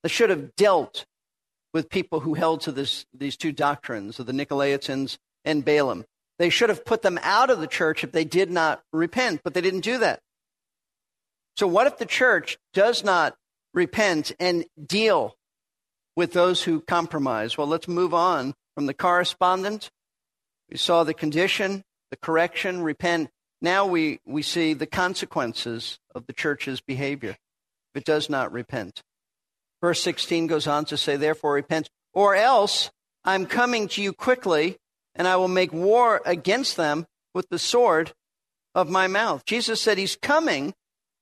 They 0.02 0.08
should 0.08 0.30
have 0.30 0.54
dealt 0.56 1.06
with 1.72 1.88
people 1.90 2.20
who 2.20 2.34
held 2.34 2.62
to 2.62 2.72
this, 2.72 3.06
these 3.12 3.36
two 3.36 3.52
doctrines 3.52 4.18
of 4.18 4.26
the 4.26 4.32
Nicolaitans 4.32 5.18
and 5.44 5.64
Balaam. 5.64 6.04
They 6.38 6.50
should 6.50 6.68
have 6.68 6.84
put 6.84 7.02
them 7.02 7.18
out 7.22 7.50
of 7.50 7.60
the 7.60 7.66
church 7.66 8.04
if 8.04 8.12
they 8.12 8.24
did 8.24 8.50
not 8.50 8.82
repent, 8.92 9.40
but 9.42 9.54
they 9.54 9.60
didn't 9.60 9.80
do 9.80 9.98
that. 9.98 10.20
So, 11.56 11.66
what 11.66 11.86
if 11.86 11.98
the 11.98 12.06
church 12.06 12.58
does 12.74 13.02
not 13.02 13.34
repent 13.72 14.32
and 14.38 14.66
deal 14.84 15.36
with 16.14 16.32
those 16.32 16.62
who 16.62 16.80
compromise? 16.80 17.56
Well, 17.56 17.66
let's 17.66 17.88
move 17.88 18.12
on 18.12 18.54
from 18.74 18.86
the 18.86 18.94
correspondent. 18.94 19.90
We 20.70 20.76
saw 20.76 21.04
the 21.04 21.14
condition, 21.14 21.82
the 22.10 22.16
correction, 22.16 22.82
repent. 22.82 23.30
Now 23.62 23.86
we, 23.86 24.20
we 24.26 24.42
see 24.42 24.74
the 24.74 24.86
consequences 24.86 25.98
of 26.14 26.26
the 26.26 26.34
church's 26.34 26.80
behavior 26.80 27.30
if 27.30 28.02
it 28.02 28.04
does 28.04 28.28
not 28.28 28.52
repent. 28.52 29.02
Verse 29.80 30.02
16 30.02 30.46
goes 30.48 30.66
on 30.66 30.84
to 30.86 30.96
say, 30.96 31.16
Therefore, 31.16 31.54
repent, 31.54 31.88
or 32.12 32.34
else 32.34 32.90
I'm 33.24 33.46
coming 33.46 33.88
to 33.88 34.02
you 34.02 34.12
quickly, 34.12 34.76
and 35.14 35.26
I 35.26 35.36
will 35.36 35.48
make 35.48 35.72
war 35.72 36.20
against 36.26 36.76
them 36.76 37.06
with 37.34 37.48
the 37.48 37.58
sword 37.58 38.12
of 38.74 38.90
my 38.90 39.06
mouth. 39.06 39.44
Jesus 39.46 39.80
said 39.80 39.96
he's 39.96 40.16
coming 40.16 40.74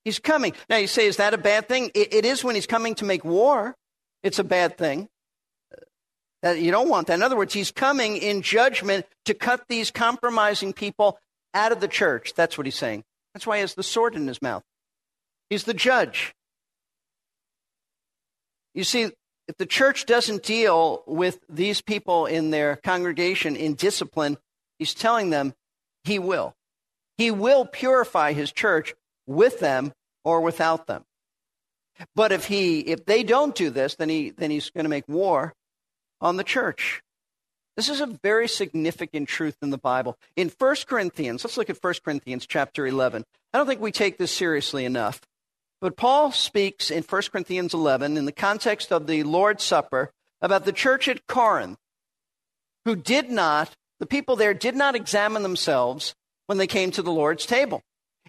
He's 0.04 0.18
coming. 0.18 0.52
Now 0.68 0.76
you 0.76 0.86
say, 0.86 1.06
is 1.06 1.16
that 1.16 1.34
a 1.34 1.38
bad 1.38 1.68
thing? 1.68 1.90
it, 1.94 2.12
it 2.12 2.24
is 2.24 2.44
when 2.44 2.54
he's 2.54 2.66
coming 2.66 2.94
to 2.96 3.04
make 3.04 3.24
war. 3.24 3.74
It's 4.22 4.38
a 4.38 4.44
bad 4.44 4.76
thing. 4.76 5.08
That 6.42 6.60
you 6.60 6.70
don't 6.70 6.90
want 6.90 7.06
that. 7.06 7.14
In 7.14 7.22
other 7.22 7.36
words, 7.36 7.54
he's 7.54 7.70
coming 7.70 8.16
in 8.16 8.42
judgment 8.42 9.06
to 9.24 9.34
cut 9.34 9.64
these 9.68 9.90
compromising 9.90 10.74
people 10.74 11.18
out 11.54 11.72
of 11.72 11.80
the 11.80 11.88
church. 11.88 12.34
That's 12.34 12.58
what 12.58 12.66
he's 12.66 12.74
saying. 12.74 13.04
That's 13.32 13.46
why 13.46 13.56
he 13.56 13.60
has 13.62 13.74
the 13.74 13.82
sword 13.82 14.14
in 14.14 14.26
his 14.28 14.42
mouth. 14.42 14.62
He's 15.48 15.64
the 15.64 15.74
judge. 15.74 16.34
You 18.74 18.84
see, 18.84 19.10
if 19.46 19.56
the 19.58 19.66
church 19.66 20.04
doesn't 20.04 20.42
deal 20.42 21.02
with 21.06 21.38
these 21.48 21.80
people 21.80 22.26
in 22.26 22.50
their 22.50 22.76
congregation 22.76 23.56
in 23.56 23.74
discipline, 23.74 24.36
he's 24.78 24.94
telling 24.94 25.30
them 25.30 25.54
he 26.02 26.18
will. 26.18 26.54
He 27.16 27.30
will 27.30 27.64
purify 27.64 28.32
his 28.32 28.52
church 28.52 28.94
with 29.26 29.60
them 29.60 29.92
or 30.24 30.40
without 30.40 30.86
them. 30.86 31.04
But 32.14 32.32
if 32.32 32.46
he 32.46 32.80
if 32.80 33.04
they 33.04 33.22
don't 33.22 33.54
do 33.54 33.70
this, 33.70 33.94
then 33.94 34.08
he 34.08 34.30
then 34.30 34.50
he's 34.50 34.70
going 34.70 34.84
to 34.84 34.90
make 34.90 35.08
war 35.08 35.54
on 36.20 36.36
the 36.36 36.44
church. 36.44 37.02
This 37.76 37.88
is 37.88 38.00
a 38.00 38.18
very 38.22 38.46
significant 38.46 39.28
truth 39.28 39.56
in 39.60 39.70
the 39.70 39.78
Bible. 39.78 40.16
In 40.36 40.48
1 40.56 40.76
Corinthians, 40.86 41.44
let's 41.44 41.56
look 41.56 41.70
at 41.70 41.82
1 41.82 41.94
Corinthians 42.04 42.46
chapter 42.46 42.86
11. 42.86 43.24
I 43.52 43.58
don't 43.58 43.66
think 43.66 43.80
we 43.80 43.90
take 43.90 44.16
this 44.16 44.30
seriously 44.30 44.84
enough. 44.84 45.20
But 45.80 45.96
Paul 45.96 46.30
speaks 46.30 46.90
in 46.90 47.02
1 47.02 47.22
Corinthians 47.32 47.74
11 47.74 48.16
in 48.16 48.26
the 48.26 48.32
context 48.32 48.92
of 48.92 49.08
the 49.08 49.24
Lord's 49.24 49.64
Supper 49.64 50.12
about 50.40 50.64
the 50.64 50.72
church 50.72 51.08
at 51.08 51.26
Corinth 51.26 51.78
who 52.84 52.96
did 52.96 53.30
not, 53.30 53.74
the 53.98 54.06
people 54.06 54.36
there 54.36 54.54
did 54.54 54.76
not 54.76 54.94
examine 54.94 55.42
themselves 55.42 56.14
when 56.46 56.58
they 56.58 56.66
came 56.66 56.90
to 56.92 57.02
the 57.02 57.12
Lord's 57.12 57.46
table. 57.46 57.82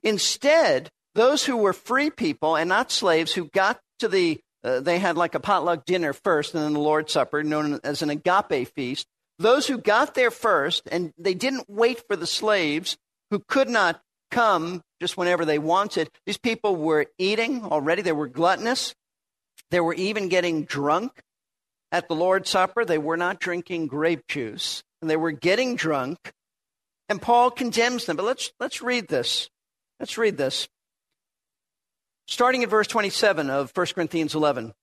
Instead, 0.05 0.89
those 1.15 1.43
who 1.43 1.57
were 1.57 1.73
free 1.73 2.11
people 2.11 2.55
and 2.55 2.69
not 2.69 2.91
slaves 2.91 3.33
who 3.33 3.49
got 3.49 3.79
to 3.99 4.07
the, 4.07 4.39
uh, 4.63 4.79
they 4.79 4.99
had 4.99 5.17
like 5.17 5.33
a 5.33 5.39
potluck 5.39 5.83
dinner 5.85 6.13
first 6.13 6.53
and 6.53 6.63
then 6.63 6.73
the 6.73 6.79
Lord's 6.79 7.11
Supper, 7.11 7.43
known 7.43 7.79
as 7.83 8.03
an 8.03 8.11
agape 8.11 8.69
feast. 8.75 9.07
Those 9.39 9.65
who 9.65 9.79
got 9.79 10.13
there 10.13 10.31
first 10.31 10.83
and 10.91 11.11
they 11.17 11.33
didn't 11.33 11.67
wait 11.67 12.03
for 12.07 12.15
the 12.15 12.27
slaves 12.27 12.97
who 13.31 13.39
could 13.39 13.67
not 13.67 13.99
come 14.29 14.81
just 15.01 15.17
whenever 15.17 15.43
they 15.43 15.59
wanted, 15.59 16.09
these 16.25 16.37
people 16.37 16.75
were 16.75 17.07
eating 17.17 17.63
already. 17.63 18.01
They 18.01 18.11
were 18.11 18.27
gluttonous. 18.27 18.93
They 19.71 19.79
were 19.79 19.95
even 19.95 20.29
getting 20.29 20.65
drunk 20.65 21.11
at 21.91 22.07
the 22.07 22.15
Lord's 22.15 22.49
Supper. 22.51 22.85
They 22.85 22.99
were 22.99 23.17
not 23.17 23.39
drinking 23.39 23.87
grape 23.87 24.27
juice 24.27 24.83
and 25.01 25.09
they 25.09 25.17
were 25.17 25.31
getting 25.31 25.75
drunk. 25.75 26.31
And 27.09 27.21
Paul 27.21 27.49
condemns 27.51 28.05
them. 28.05 28.17
But 28.17 28.25
let's, 28.25 28.51
let's 28.59 28.81
read 28.81 29.07
this 29.07 29.49
Let's 29.99 30.17
read 30.17 30.37
this. 30.37 30.67
Starting 32.27 32.63
at 32.63 32.69
verse 32.69 32.87
27 32.87 33.49
of 33.49 33.71
1 33.75 33.85
Corinthians 33.95 34.35
11. 34.35 34.73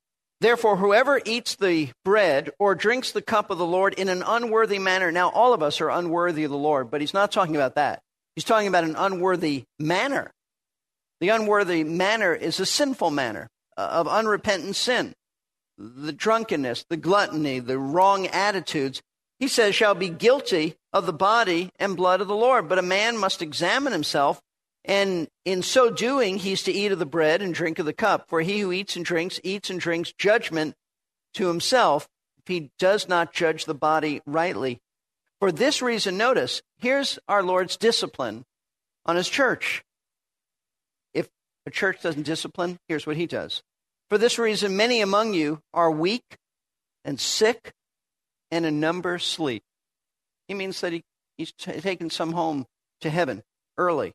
Therefore, 0.40 0.76
whoever 0.76 1.20
eats 1.24 1.54
the 1.56 1.90
bread 2.04 2.50
or 2.58 2.74
drinks 2.74 3.12
the 3.12 3.22
cup 3.22 3.50
of 3.50 3.58
the 3.58 3.66
Lord 3.66 3.94
in 3.94 4.08
an 4.08 4.24
unworthy 4.26 4.78
manner, 4.78 5.12
now 5.12 5.28
all 5.30 5.54
of 5.54 5.62
us 5.62 5.80
are 5.80 5.90
unworthy 5.90 6.44
of 6.44 6.50
the 6.50 6.56
Lord, 6.56 6.90
but 6.90 7.00
he's 7.00 7.14
not 7.14 7.30
talking 7.30 7.54
about 7.54 7.76
that. 7.76 8.00
He's 8.34 8.44
talking 8.44 8.66
about 8.66 8.84
an 8.84 8.96
unworthy 8.96 9.64
manner. 9.78 10.32
The 11.20 11.28
unworthy 11.28 11.84
manner 11.84 12.34
is 12.34 12.58
a 12.58 12.66
sinful 12.66 13.12
manner 13.12 13.48
uh, 13.76 13.88
of 13.92 14.08
unrepentant 14.08 14.74
sin. 14.74 15.14
The 15.78 16.12
drunkenness, 16.12 16.86
the 16.90 16.96
gluttony, 16.96 17.60
the 17.60 17.78
wrong 17.78 18.26
attitudes, 18.26 19.00
he 19.38 19.46
says, 19.48 19.74
shall 19.74 19.94
be 19.94 20.08
guilty 20.08 20.74
of 20.92 21.06
the 21.06 21.12
body 21.12 21.70
and 21.78 21.96
blood 21.96 22.20
of 22.20 22.28
the 22.28 22.34
Lord. 22.34 22.68
But 22.68 22.78
a 22.78 22.82
man 22.82 23.16
must 23.16 23.42
examine 23.42 23.92
himself, 23.92 24.40
and 24.84 25.28
in 25.44 25.62
so 25.62 25.90
doing, 25.90 26.38
he's 26.38 26.64
to 26.64 26.72
eat 26.72 26.92
of 26.92 26.98
the 26.98 27.06
bread 27.06 27.40
and 27.40 27.54
drink 27.54 27.78
of 27.78 27.86
the 27.86 27.92
cup. 27.92 28.28
For 28.28 28.40
he 28.40 28.60
who 28.60 28.72
eats 28.72 28.96
and 28.96 29.04
drinks, 29.04 29.40
eats 29.44 29.70
and 29.70 29.78
drinks 29.78 30.12
judgment 30.12 30.74
to 31.34 31.48
himself 31.48 32.08
if 32.38 32.48
he 32.48 32.70
does 32.78 33.08
not 33.08 33.32
judge 33.32 33.64
the 33.64 33.74
body 33.74 34.20
rightly. 34.26 34.80
For 35.40 35.52
this 35.52 35.82
reason, 35.82 36.16
notice, 36.16 36.62
here's 36.78 37.18
our 37.28 37.42
Lord's 37.42 37.76
discipline 37.76 38.44
on 39.06 39.16
his 39.16 39.28
church 39.28 39.82
If 41.14 41.28
a 41.66 41.70
church 41.70 42.02
doesn't 42.02 42.24
discipline, 42.24 42.78
here's 42.88 43.06
what 43.06 43.16
he 43.16 43.26
does. 43.26 43.62
For 44.08 44.18
this 44.18 44.38
reason, 44.38 44.76
many 44.76 45.00
among 45.00 45.34
you 45.34 45.60
are 45.72 45.90
weak 45.90 46.36
and 47.04 47.18
sick, 47.18 47.72
and 48.50 48.66
a 48.66 48.70
number 48.70 49.18
sleep. 49.18 49.62
He 50.46 50.54
means 50.54 50.80
that 50.82 50.92
he, 50.92 51.02
he's 51.36 51.52
t- 51.52 51.80
taken 51.80 52.10
some 52.10 52.32
home 52.32 52.66
to 53.00 53.10
heaven 53.10 53.42
early. 53.78 54.12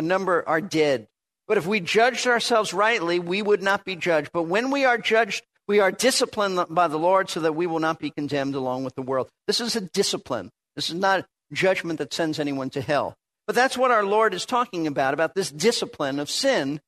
A 0.00 0.02
number 0.02 0.42
are 0.48 0.62
dead. 0.62 1.08
But 1.46 1.58
if 1.58 1.66
we 1.66 1.78
judged 1.78 2.26
ourselves 2.26 2.72
rightly, 2.72 3.18
we 3.18 3.42
would 3.42 3.62
not 3.62 3.84
be 3.84 3.96
judged. 3.96 4.30
But 4.32 4.44
when 4.44 4.70
we 4.70 4.86
are 4.86 4.96
judged, 4.96 5.44
we 5.68 5.78
are 5.78 5.92
disciplined 5.92 6.58
by 6.70 6.88
the 6.88 6.98
Lord 6.98 7.28
so 7.28 7.40
that 7.40 7.54
we 7.54 7.66
will 7.66 7.80
not 7.80 7.98
be 7.98 8.08
condemned 8.08 8.54
along 8.54 8.84
with 8.84 8.94
the 8.94 9.02
world. 9.02 9.28
This 9.46 9.60
is 9.60 9.76
a 9.76 9.82
discipline. 9.82 10.52
This 10.74 10.88
is 10.88 10.94
not 10.94 11.26
judgment 11.52 11.98
that 11.98 12.14
sends 12.14 12.38
anyone 12.38 12.70
to 12.70 12.80
hell. 12.80 13.14
But 13.46 13.54
that's 13.56 13.76
what 13.76 13.90
our 13.90 14.02
Lord 14.02 14.32
is 14.32 14.46
talking 14.46 14.86
about, 14.86 15.12
about 15.12 15.34
this 15.34 15.50
discipline 15.50 16.18
of 16.18 16.30
sin 16.30 16.80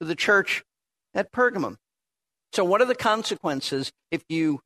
to 0.00 0.06
the 0.08 0.16
church 0.16 0.64
at 1.14 1.30
Pergamum. 1.30 1.76
So, 2.52 2.64
what 2.64 2.80
are 2.80 2.86
the 2.86 2.96
consequences 2.96 3.92
if 4.10 4.24
you 4.28 4.58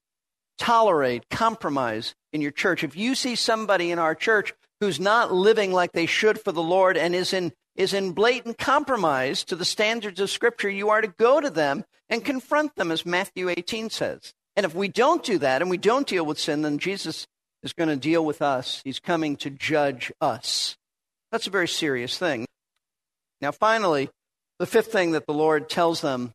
tolerate 0.56 1.28
compromise 1.28 2.14
in 2.32 2.40
your 2.40 2.50
church? 2.50 2.82
If 2.82 2.96
you 2.96 3.14
see 3.14 3.34
somebody 3.34 3.90
in 3.90 3.98
our 3.98 4.14
church 4.14 4.54
who's 4.80 4.98
not 4.98 5.34
living 5.34 5.70
like 5.70 5.92
they 5.92 6.06
should 6.06 6.40
for 6.40 6.52
the 6.52 6.62
Lord 6.62 6.96
and 6.96 7.14
is 7.14 7.34
in 7.34 7.52
is 7.80 7.94
in 7.94 8.12
blatant 8.12 8.58
compromise 8.58 9.42
to 9.42 9.56
the 9.56 9.64
standards 9.64 10.20
of 10.20 10.28
Scripture, 10.28 10.68
you 10.68 10.90
are 10.90 11.00
to 11.00 11.08
go 11.08 11.40
to 11.40 11.48
them 11.48 11.82
and 12.10 12.22
confront 12.22 12.74
them, 12.74 12.90
as 12.90 13.06
Matthew 13.06 13.48
18 13.48 13.88
says. 13.88 14.34
And 14.54 14.66
if 14.66 14.74
we 14.74 14.86
don't 14.86 15.24
do 15.24 15.38
that 15.38 15.62
and 15.62 15.70
we 15.70 15.78
don't 15.78 16.06
deal 16.06 16.26
with 16.26 16.38
sin, 16.38 16.60
then 16.60 16.76
Jesus 16.76 17.26
is 17.62 17.72
going 17.72 17.88
to 17.88 17.96
deal 17.96 18.22
with 18.22 18.42
us. 18.42 18.82
He's 18.84 19.00
coming 19.00 19.34
to 19.36 19.48
judge 19.48 20.12
us. 20.20 20.76
That's 21.32 21.46
a 21.46 21.50
very 21.50 21.68
serious 21.68 22.18
thing. 22.18 22.44
Now, 23.40 23.50
finally, 23.50 24.10
the 24.58 24.66
fifth 24.66 24.92
thing 24.92 25.12
that 25.12 25.26
the 25.26 25.32
Lord 25.32 25.70
tells 25.70 26.02
them 26.02 26.32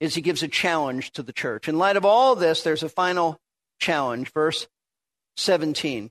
is 0.00 0.16
he 0.16 0.20
gives 0.20 0.42
a 0.42 0.48
challenge 0.48 1.12
to 1.12 1.22
the 1.22 1.32
church. 1.32 1.68
In 1.68 1.78
light 1.78 1.96
of 1.96 2.04
all 2.04 2.34
this, 2.34 2.64
there's 2.64 2.82
a 2.82 2.88
final 2.88 3.38
challenge. 3.78 4.32
Verse 4.32 4.66
17. 5.36 6.10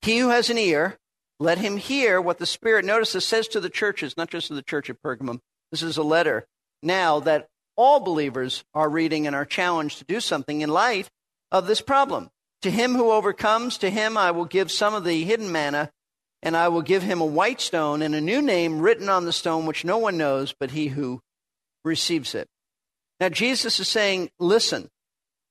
He 0.00 0.18
who 0.18 0.30
has 0.30 0.48
an 0.48 0.56
ear, 0.56 0.96
let 1.42 1.58
him 1.58 1.76
hear 1.76 2.20
what 2.20 2.38
the 2.38 2.46
Spirit, 2.46 2.84
notice 2.84 3.12
this 3.12 3.26
says 3.26 3.48
to 3.48 3.60
the 3.60 3.68
churches, 3.68 4.16
not 4.16 4.30
just 4.30 4.46
to 4.46 4.54
the 4.54 4.62
church 4.62 4.88
at 4.88 5.02
Pergamum. 5.02 5.40
This 5.72 5.82
is 5.82 5.96
a 5.96 6.02
letter 6.02 6.46
now 6.82 7.20
that 7.20 7.48
all 7.76 8.00
believers 8.00 8.64
are 8.74 8.88
reading 8.88 9.26
and 9.26 9.34
are 9.34 9.44
challenged 9.44 9.98
to 9.98 10.04
do 10.04 10.20
something 10.20 10.60
in 10.60 10.70
light 10.70 11.10
of 11.50 11.66
this 11.66 11.80
problem. 11.80 12.30
To 12.62 12.70
him 12.70 12.94
who 12.94 13.10
overcomes, 13.10 13.78
to 13.78 13.90
him 13.90 14.16
I 14.16 14.30
will 14.30 14.44
give 14.44 14.70
some 14.70 14.94
of 14.94 15.02
the 15.02 15.24
hidden 15.24 15.50
manna 15.50 15.90
and 16.44 16.56
I 16.56 16.68
will 16.68 16.82
give 16.82 17.02
him 17.02 17.20
a 17.20 17.26
white 17.26 17.60
stone 17.60 18.02
and 18.02 18.14
a 18.14 18.20
new 18.20 18.40
name 18.40 18.80
written 18.80 19.08
on 19.08 19.24
the 19.24 19.32
stone, 19.32 19.66
which 19.66 19.84
no 19.84 19.98
one 19.98 20.16
knows 20.16 20.54
but 20.58 20.70
he 20.70 20.88
who 20.88 21.22
receives 21.84 22.36
it. 22.36 22.46
Now, 23.18 23.30
Jesus 23.30 23.80
is 23.80 23.88
saying, 23.88 24.30
listen, 24.38 24.88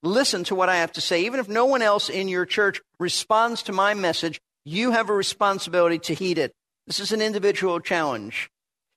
listen 0.02 0.44
to 0.44 0.54
what 0.54 0.68
I 0.70 0.76
have 0.76 0.92
to 0.92 1.00
say. 1.02 1.24
Even 1.24 1.40
if 1.40 1.48
no 1.48 1.66
one 1.66 1.82
else 1.82 2.08
in 2.08 2.28
your 2.28 2.46
church 2.46 2.80
responds 2.98 3.62
to 3.64 3.72
my 3.72 3.94
message, 3.94 4.40
you 4.64 4.92
have 4.92 5.08
a 5.08 5.14
responsibility 5.14 5.98
to 5.98 6.14
heed 6.14 6.38
it. 6.38 6.52
This 6.86 7.00
is 7.00 7.12
an 7.12 7.22
individual 7.22 7.80
challenge. 7.80 8.50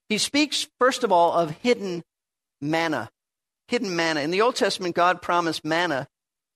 He 0.10 0.18
speaks, 0.18 0.68
first 0.80 1.04
of 1.04 1.12
all, 1.12 1.34
of 1.34 1.52
hidden 1.52 2.04
manna. 2.62 3.10
Hidden 3.68 3.96
manna. 3.96 4.22
In 4.22 4.32
the 4.32 4.42
Old 4.42 4.56
Testament, 4.56 4.96
God 4.96 5.22
promised 5.22 5.66
manna 5.66 6.08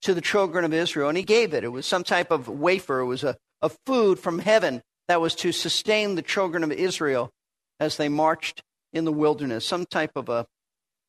to 0.01 0.13
the 0.13 0.21
children 0.21 0.63
of 0.63 0.73
Israel, 0.73 1.09
and 1.09 1.17
he 1.17 1.23
gave 1.23 1.53
it. 1.53 1.63
It 1.63 1.69
was 1.69 1.85
some 1.85 2.03
type 2.03 2.31
of 2.31 2.47
wafer, 2.47 2.99
it 2.99 3.05
was 3.05 3.23
a, 3.23 3.35
a 3.61 3.69
food 3.85 4.19
from 4.19 4.39
heaven 4.39 4.81
that 5.07 5.21
was 5.21 5.35
to 5.35 5.51
sustain 5.51 6.15
the 6.15 6.21
children 6.21 6.63
of 6.63 6.71
Israel 6.71 7.31
as 7.79 7.97
they 7.97 8.09
marched 8.09 8.61
in 8.93 9.05
the 9.05 9.11
wilderness, 9.11 9.65
some 9.65 9.85
type 9.85 10.11
of 10.15 10.29
a 10.29 10.45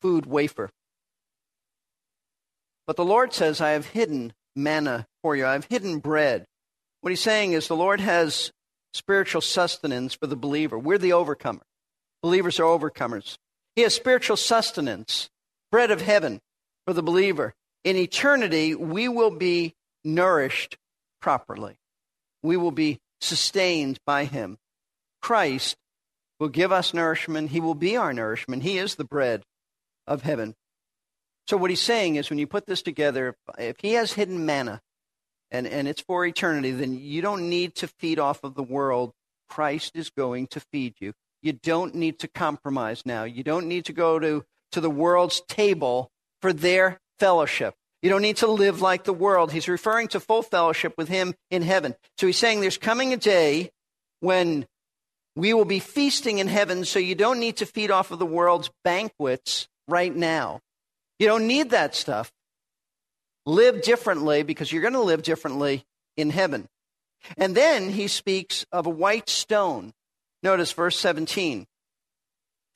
food 0.00 0.26
wafer. 0.26 0.70
But 2.86 2.96
the 2.96 3.04
Lord 3.04 3.32
says, 3.32 3.60
I 3.60 3.70
have 3.70 3.86
hidden 3.86 4.32
manna 4.56 5.06
for 5.22 5.36
you, 5.36 5.46
I 5.46 5.52
have 5.52 5.66
hidden 5.66 5.98
bread. 5.98 6.46
What 7.00 7.10
he's 7.10 7.20
saying 7.20 7.52
is 7.52 7.68
the 7.68 7.76
Lord 7.76 8.00
has 8.00 8.52
spiritual 8.92 9.40
sustenance 9.40 10.14
for 10.14 10.26
the 10.26 10.36
believer. 10.36 10.78
We're 10.78 10.98
the 10.98 11.12
overcomer. 11.12 11.62
Believers 12.22 12.60
are 12.60 12.64
overcomers. 12.64 13.36
He 13.76 13.82
has 13.82 13.94
spiritual 13.94 14.36
sustenance, 14.36 15.30
bread 15.70 15.90
of 15.90 16.02
heaven 16.02 16.40
for 16.86 16.92
the 16.92 17.02
believer. 17.02 17.54
In 17.84 17.96
eternity, 17.96 18.74
we 18.74 19.08
will 19.08 19.30
be 19.30 19.74
nourished 20.04 20.76
properly. 21.22 21.76
We 22.42 22.56
will 22.56 22.72
be 22.72 22.98
sustained 23.20 23.98
by 24.04 24.24
him. 24.24 24.58
Christ 25.22 25.76
will 26.38 26.48
give 26.48 26.72
us 26.72 26.92
nourishment. 26.92 27.50
He 27.50 27.60
will 27.60 27.74
be 27.74 27.96
our 27.96 28.12
nourishment. 28.12 28.62
He 28.62 28.78
is 28.78 28.96
the 28.96 29.04
bread 29.04 29.42
of 30.06 30.22
heaven. 30.22 30.54
So, 31.46 31.56
what 31.56 31.70
he's 31.70 31.80
saying 31.80 32.16
is 32.16 32.30
when 32.30 32.38
you 32.38 32.46
put 32.46 32.66
this 32.66 32.82
together, 32.82 33.34
if 33.58 33.76
he 33.80 33.94
has 33.94 34.12
hidden 34.12 34.46
manna 34.46 34.80
and, 35.50 35.66
and 35.66 35.88
it's 35.88 36.02
for 36.02 36.24
eternity, 36.24 36.70
then 36.70 36.98
you 36.98 37.22
don't 37.22 37.48
need 37.48 37.74
to 37.76 37.88
feed 37.88 38.18
off 38.18 38.44
of 38.44 38.54
the 38.54 38.62
world. 38.62 39.12
Christ 39.48 39.96
is 39.96 40.10
going 40.10 40.46
to 40.48 40.60
feed 40.72 40.94
you. 41.00 41.12
You 41.42 41.52
don't 41.54 41.94
need 41.94 42.18
to 42.20 42.28
compromise 42.28 43.04
now. 43.04 43.24
You 43.24 43.42
don't 43.42 43.66
need 43.66 43.86
to 43.86 43.92
go 43.92 44.18
to, 44.18 44.44
to 44.72 44.80
the 44.80 44.90
world's 44.90 45.40
table 45.48 46.10
for 46.40 46.52
their 46.52 47.00
fellowship. 47.18 47.74
You 48.02 48.10
don't 48.10 48.22
need 48.22 48.38
to 48.38 48.46
live 48.46 48.80
like 48.80 49.04
the 49.04 49.12
world. 49.12 49.52
He's 49.52 49.68
referring 49.68 50.08
to 50.08 50.20
full 50.20 50.42
fellowship 50.42 50.94
with 50.96 51.08
him 51.08 51.34
in 51.50 51.62
heaven. 51.62 51.94
So 52.16 52.26
he's 52.26 52.38
saying 52.38 52.60
there's 52.60 52.78
coming 52.78 53.12
a 53.12 53.16
day 53.16 53.70
when 54.20 54.66
we 55.36 55.52
will 55.52 55.64
be 55.64 55.80
feasting 55.80 56.38
in 56.38 56.48
heaven, 56.48 56.84
so 56.84 56.98
you 56.98 57.14
don't 57.14 57.40
need 57.40 57.56
to 57.56 57.66
feed 57.66 57.90
off 57.90 58.10
of 58.10 58.18
the 58.18 58.26
world's 58.26 58.70
banquets 58.84 59.68
right 59.88 60.14
now. 60.14 60.60
You 61.18 61.26
don't 61.26 61.46
need 61.46 61.70
that 61.70 61.94
stuff. 61.94 62.30
Live 63.46 63.83
differently 63.83 64.42
because 64.42 64.72
you're 64.72 64.83
going 64.83 64.94
to 64.94 65.00
live 65.00 65.22
differently 65.22 65.85
in 66.16 66.31
heaven. 66.31 66.68
And 67.37 67.55
then 67.55 67.90
he 67.90 68.09
speaks 68.09 68.64
of 68.72 68.87
a 68.87 68.90
white 68.90 69.29
stone. 69.29 69.92
Notice 70.42 70.72
verse 70.72 70.98
17. 70.98 71.66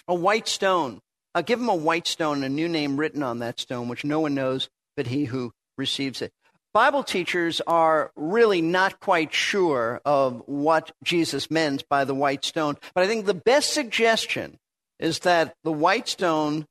A 0.08 0.14
white 0.14 0.48
stone. 0.48 1.00
I'll 1.34 1.42
give 1.42 1.60
him 1.60 1.68
a 1.68 1.74
white 1.74 2.06
stone 2.06 2.44
a 2.44 2.48
new 2.48 2.68
name 2.68 2.96
written 2.96 3.22
on 3.22 3.40
that 3.40 3.58
stone, 3.58 3.88
which 3.88 4.04
no 4.04 4.20
one 4.20 4.34
knows 4.34 4.68
but 4.96 5.08
he 5.08 5.24
who 5.24 5.52
receives 5.76 6.22
it. 6.22 6.32
Bible 6.72 7.04
teachers 7.04 7.60
are 7.66 8.10
really 8.16 8.60
not 8.60 8.98
quite 8.98 9.32
sure 9.32 10.00
of 10.04 10.42
what 10.46 10.90
Jesus 11.04 11.50
meant 11.50 11.88
by 11.88 12.04
the 12.04 12.14
white 12.14 12.44
stone, 12.44 12.76
but 12.94 13.04
I 13.04 13.06
think 13.06 13.26
the 13.26 13.34
best 13.34 13.72
suggestion 13.72 14.58
is 14.98 15.20
that 15.20 15.54
the 15.62 15.72
white 15.72 16.08
stone, 16.08 16.66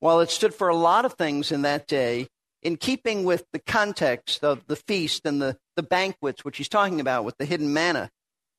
while 0.00 0.20
it 0.20 0.30
stood 0.30 0.54
for 0.54 0.68
a 0.68 0.76
lot 0.76 1.06
of 1.06 1.14
things 1.14 1.50
in 1.50 1.62
that 1.62 1.86
day, 1.86 2.28
in 2.62 2.76
keeping 2.76 3.24
with 3.24 3.44
the 3.52 3.58
context 3.58 4.42
of 4.42 4.66
the 4.66 4.76
feast 4.76 5.24
and 5.24 5.40
the, 5.40 5.56
the 5.76 5.82
banquets, 5.82 6.44
which 6.44 6.56
he's 6.56 6.68
talking 6.68 7.00
about 7.00 7.24
with 7.24 7.36
the 7.38 7.44
hidden 7.44 7.72
manna, 7.72 8.10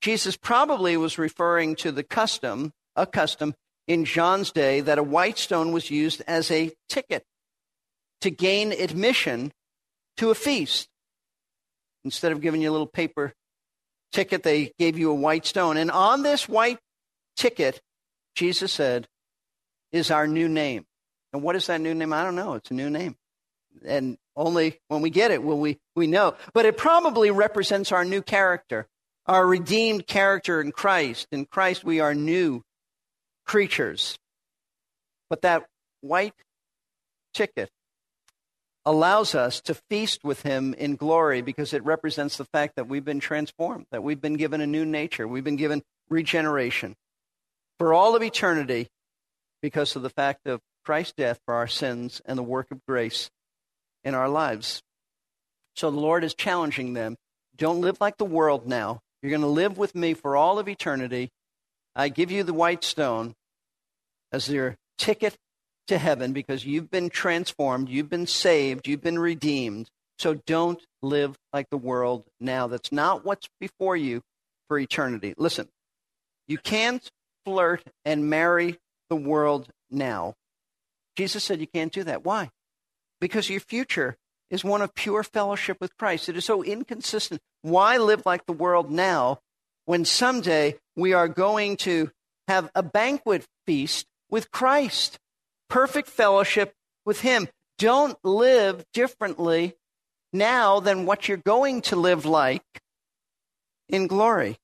Jesus 0.02 0.38
probably 0.38 0.96
was 0.96 1.18
referring 1.18 1.76
to 1.78 1.92
the 1.92 2.04
custom, 2.04 2.72
a 2.96 3.06
custom 3.06 3.54
in 3.88 4.06
John's 4.06 4.52
day, 4.52 4.82
that 4.82 4.98
a 4.98 5.04
white 5.04 5.38
stone 5.38 5.72
was 5.72 5.92
used 5.92 6.22
as 6.28 6.50
a 6.52 6.72
ticket 6.88 7.24
to 8.22 8.30
gain 8.30 8.72
admission 8.72 9.52
to 10.18 10.30
a 10.30 10.36
feast. 10.36 10.88
Instead 12.06 12.32
of 12.32 12.42
giving 12.42 12.62
you 12.62 12.70
a 12.70 12.72
little 12.72 12.88
paper 12.88 13.34
ticket, 14.12 14.44
they 14.44 14.72
gave 14.80 14.98
you 14.98 15.12
a 15.12 15.16
white 15.16 15.46
stone. 15.46 15.76
And 15.76 15.92
on 15.92 16.24
this 16.24 16.48
white 16.48 16.80
ticket, 17.36 17.82
Jesus 18.36 18.72
said, 18.72 19.08
is 19.92 20.12
our 20.12 20.28
new 20.28 20.48
name. 20.48 20.86
And 21.34 21.42
what 21.42 21.56
is 21.56 21.68
that 21.68 21.82
new 21.82 21.94
name? 21.94 22.14
I 22.14 22.24
don't 22.24 22.36
know. 22.36 22.54
It's 22.54 22.72
a 22.72 22.74
new 22.74 22.90
name. 22.90 23.16
And 23.86 24.18
only 24.36 24.80
when 24.88 25.02
we 25.02 25.10
get 25.10 25.32
it 25.32 25.44
will 25.44 25.60
we, 25.60 25.80
we 25.96 26.08
know. 26.08 26.36
But 26.54 26.66
it 26.66 26.78
probably 26.78 27.32
represents 27.32 27.92
our 27.92 28.06
new 28.06 28.22
character, 28.22 28.88
our 29.26 29.46
redeemed 29.46 30.08
character 30.08 30.62
in 30.62 30.72
Christ. 30.72 31.28
In 31.32 31.46
Christ, 31.46 31.84
we 31.84 32.00
are 32.00 32.14
new 32.14 32.64
creatures. 33.46 34.18
But 35.30 35.42
that 35.42 35.66
white 36.02 36.34
ticket 37.34 37.70
allows 38.86 39.36
us 39.36 39.62
to 39.62 39.76
feast 39.90 40.24
with 40.24 40.42
him 40.42 40.74
in 40.74 40.96
glory 40.96 41.42
because 41.42 41.74
it 41.74 41.84
represents 41.84 42.38
the 42.38 42.46
fact 42.46 42.76
that 42.76 42.88
we've 42.88 43.06
been 43.06 43.20
transformed, 43.20 43.86
that 43.92 44.04
we've 44.04 44.22
been 44.22 44.38
given 44.38 44.62
a 44.62 44.68
new 44.68 44.86
nature, 44.86 45.28
we've 45.28 45.44
been 45.44 45.58
given 45.58 45.84
regeneration 46.10 46.96
for 47.78 47.94
all 47.94 48.16
of 48.16 48.24
eternity 48.24 48.88
because 49.62 49.96
of 49.96 50.02
the 50.02 50.10
fact 50.10 50.48
of 50.48 50.62
Christ's 50.86 51.14
death 51.18 51.40
for 51.46 51.54
our 51.54 51.68
sins 51.68 52.22
and 52.26 52.38
the 52.38 52.44
work 52.44 52.72
of 52.72 52.80
grace 52.88 53.30
in 54.04 54.16
our 54.16 54.30
lives. 54.30 54.82
So 55.76 55.92
the 55.92 56.00
Lord 56.00 56.24
is 56.24 56.34
challenging 56.34 56.94
them. 56.94 57.16
Don't 57.56 57.82
live 57.82 57.98
like 58.00 58.18
the 58.18 58.26
world 58.26 58.68
now. 58.68 59.00
You're 59.22 59.32
going 59.32 59.42
to 59.42 59.48
live 59.48 59.78
with 59.78 59.96
me 59.96 60.14
for 60.14 60.36
all 60.36 60.60
of 60.60 60.70
eternity. 60.70 61.30
I 61.96 62.10
give 62.10 62.32
you 62.32 62.44
the 62.44 62.54
white 62.54 62.84
stone 62.84 63.34
as 64.32 64.50
your 64.50 64.76
ticket 64.98 65.36
to 65.88 65.98
heaven 65.98 66.34
because 66.34 66.66
you've 66.66 66.92
been 66.92 67.10
transformed, 67.10 67.90
you've 67.90 68.10
been 68.10 68.28
saved, 68.28 68.88
you've 68.88 69.02
been 69.02 69.20
redeemed. 69.20 69.90
So 70.18 70.36
don't 70.46 70.82
live 71.02 71.36
like 71.54 71.70
the 71.70 71.78
world 71.78 72.26
now. 72.40 72.68
That's 72.68 72.92
not 72.92 73.26
what's 73.26 73.48
before 73.60 73.98
you 73.98 74.22
for 74.68 74.78
eternity. 74.78 75.34
Listen, 75.38 75.68
you 76.48 76.58
can't 76.58 77.10
flirt 77.46 77.84
and 78.06 78.30
marry 78.30 78.78
the 79.10 79.16
world 79.16 79.70
now. 79.90 80.36
Jesus 81.16 81.44
said 81.44 81.60
you 81.60 81.68
can't 81.68 81.92
do 81.92 82.04
that. 82.04 82.24
Why? 82.24 82.50
Because 83.20 83.50
your 83.50 83.60
future 83.60 84.16
is 84.50 84.64
one 84.64 84.82
of 84.82 84.96
pure 84.96 85.24
fellowship 85.24 85.78
with 85.80 85.98
Christ. 85.98 86.30
It 86.30 86.38
is 86.38 86.46
so 86.46 86.64
inconsistent. 86.64 87.42
Why 87.62 87.98
live 87.98 88.24
like 88.26 88.46
the 88.46 88.54
world 88.54 88.90
now 88.90 89.40
when 89.86 90.06
someday 90.06 90.78
we 90.96 91.14
are 91.14 91.28
going 91.28 91.78
to 91.78 92.12
have 92.48 92.72
a 92.74 92.84
banquet 92.84 93.46
feast 93.66 94.06
with 94.30 94.52
Christ? 94.52 95.20
perfect 95.70 96.10
fellowship 96.10 96.74
with 97.06 97.22
Him. 97.22 97.48
Don't 97.78 98.18
live 98.26 98.84
differently 98.94 99.76
now 100.34 100.80
than 100.82 101.06
what 101.06 101.28
you're 101.28 101.38
going 101.38 101.82
to 101.84 101.96
live 101.96 102.26
like 102.26 102.64
in 103.88 104.08
glory. 104.08 104.58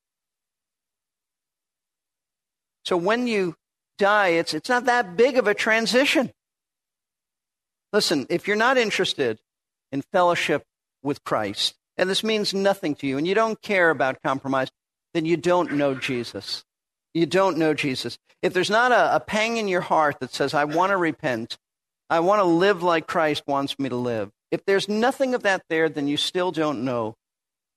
So 2.84 2.98
when 2.98 3.26
you 3.26 3.56
die, 3.98 4.30
it's, 4.30 4.54
it's 4.54 4.70
not 4.70 4.86
that 4.86 5.16
big 5.16 5.38
of 5.38 5.48
a 5.48 5.54
transition. 5.54 6.32
Listen, 7.96 8.28
if 8.30 8.46
you're 8.46 8.58
not 8.58 8.78
interested 8.78 9.40
in 9.92 10.04
fellowship 10.12 10.64
with 11.02 11.24
Christ, 11.24 11.76
and 11.98 12.10
this 12.10 12.24
means 12.24 12.54
nothing 12.54 12.94
to 12.96 13.08
you, 13.08 13.18
and 13.18 13.26
you 13.26 13.34
don't 13.34 13.62
care 13.62 13.90
about 13.90 14.22
compromise, 14.22 14.70
then 15.14 15.26
you 15.26 15.38
don't 15.38 15.72
know 15.72 15.96
Jesus. 15.96 16.66
You 17.14 17.26
don't 17.26 17.58
know 17.58 17.74
Jesus 17.74 18.18
if 18.46 18.54
there's 18.54 18.70
not 18.70 18.92
a, 18.92 19.16
a 19.16 19.20
pang 19.20 19.58
in 19.58 19.68
your 19.68 19.82
heart 19.82 20.20
that 20.20 20.32
says, 20.32 20.54
I 20.54 20.66
want 20.66 20.92
to 20.92 20.98
repent, 20.98 21.58
I 22.12 22.20
want 22.20 22.42
to 22.42 22.44
live 22.44 22.84
like 22.84 23.08
Christ 23.08 23.42
wants 23.48 23.80
me 23.80 23.90
to 23.90 23.96
live, 23.96 24.30
if 24.52 24.64
there's 24.66 24.88
nothing 24.88 25.34
of 25.34 25.42
that 25.42 25.64
there, 25.68 25.90
then 25.90 26.08
you 26.08 26.16
still 26.16 26.52
don't 26.52 26.86
know 26.86 27.16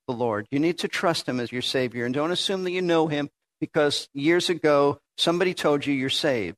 the 0.07 0.13
Lord. 0.13 0.45
You 0.51 0.59
need 0.59 0.77
to 0.77 0.87
trust 0.87 1.27
Him 1.27 1.39
as 1.39 1.51
your 1.51 1.63
Savior 1.63 2.05
and 2.05 2.13
don't 2.13 2.29
assume 2.29 2.65
that 2.65 2.71
you 2.71 2.83
know 2.83 3.07
Him 3.07 3.31
because 3.59 4.07
years 4.13 4.51
ago 4.51 4.99
somebody 5.17 5.55
told 5.55 5.87
you 5.87 5.93
you're 5.95 6.09
saved. 6.09 6.57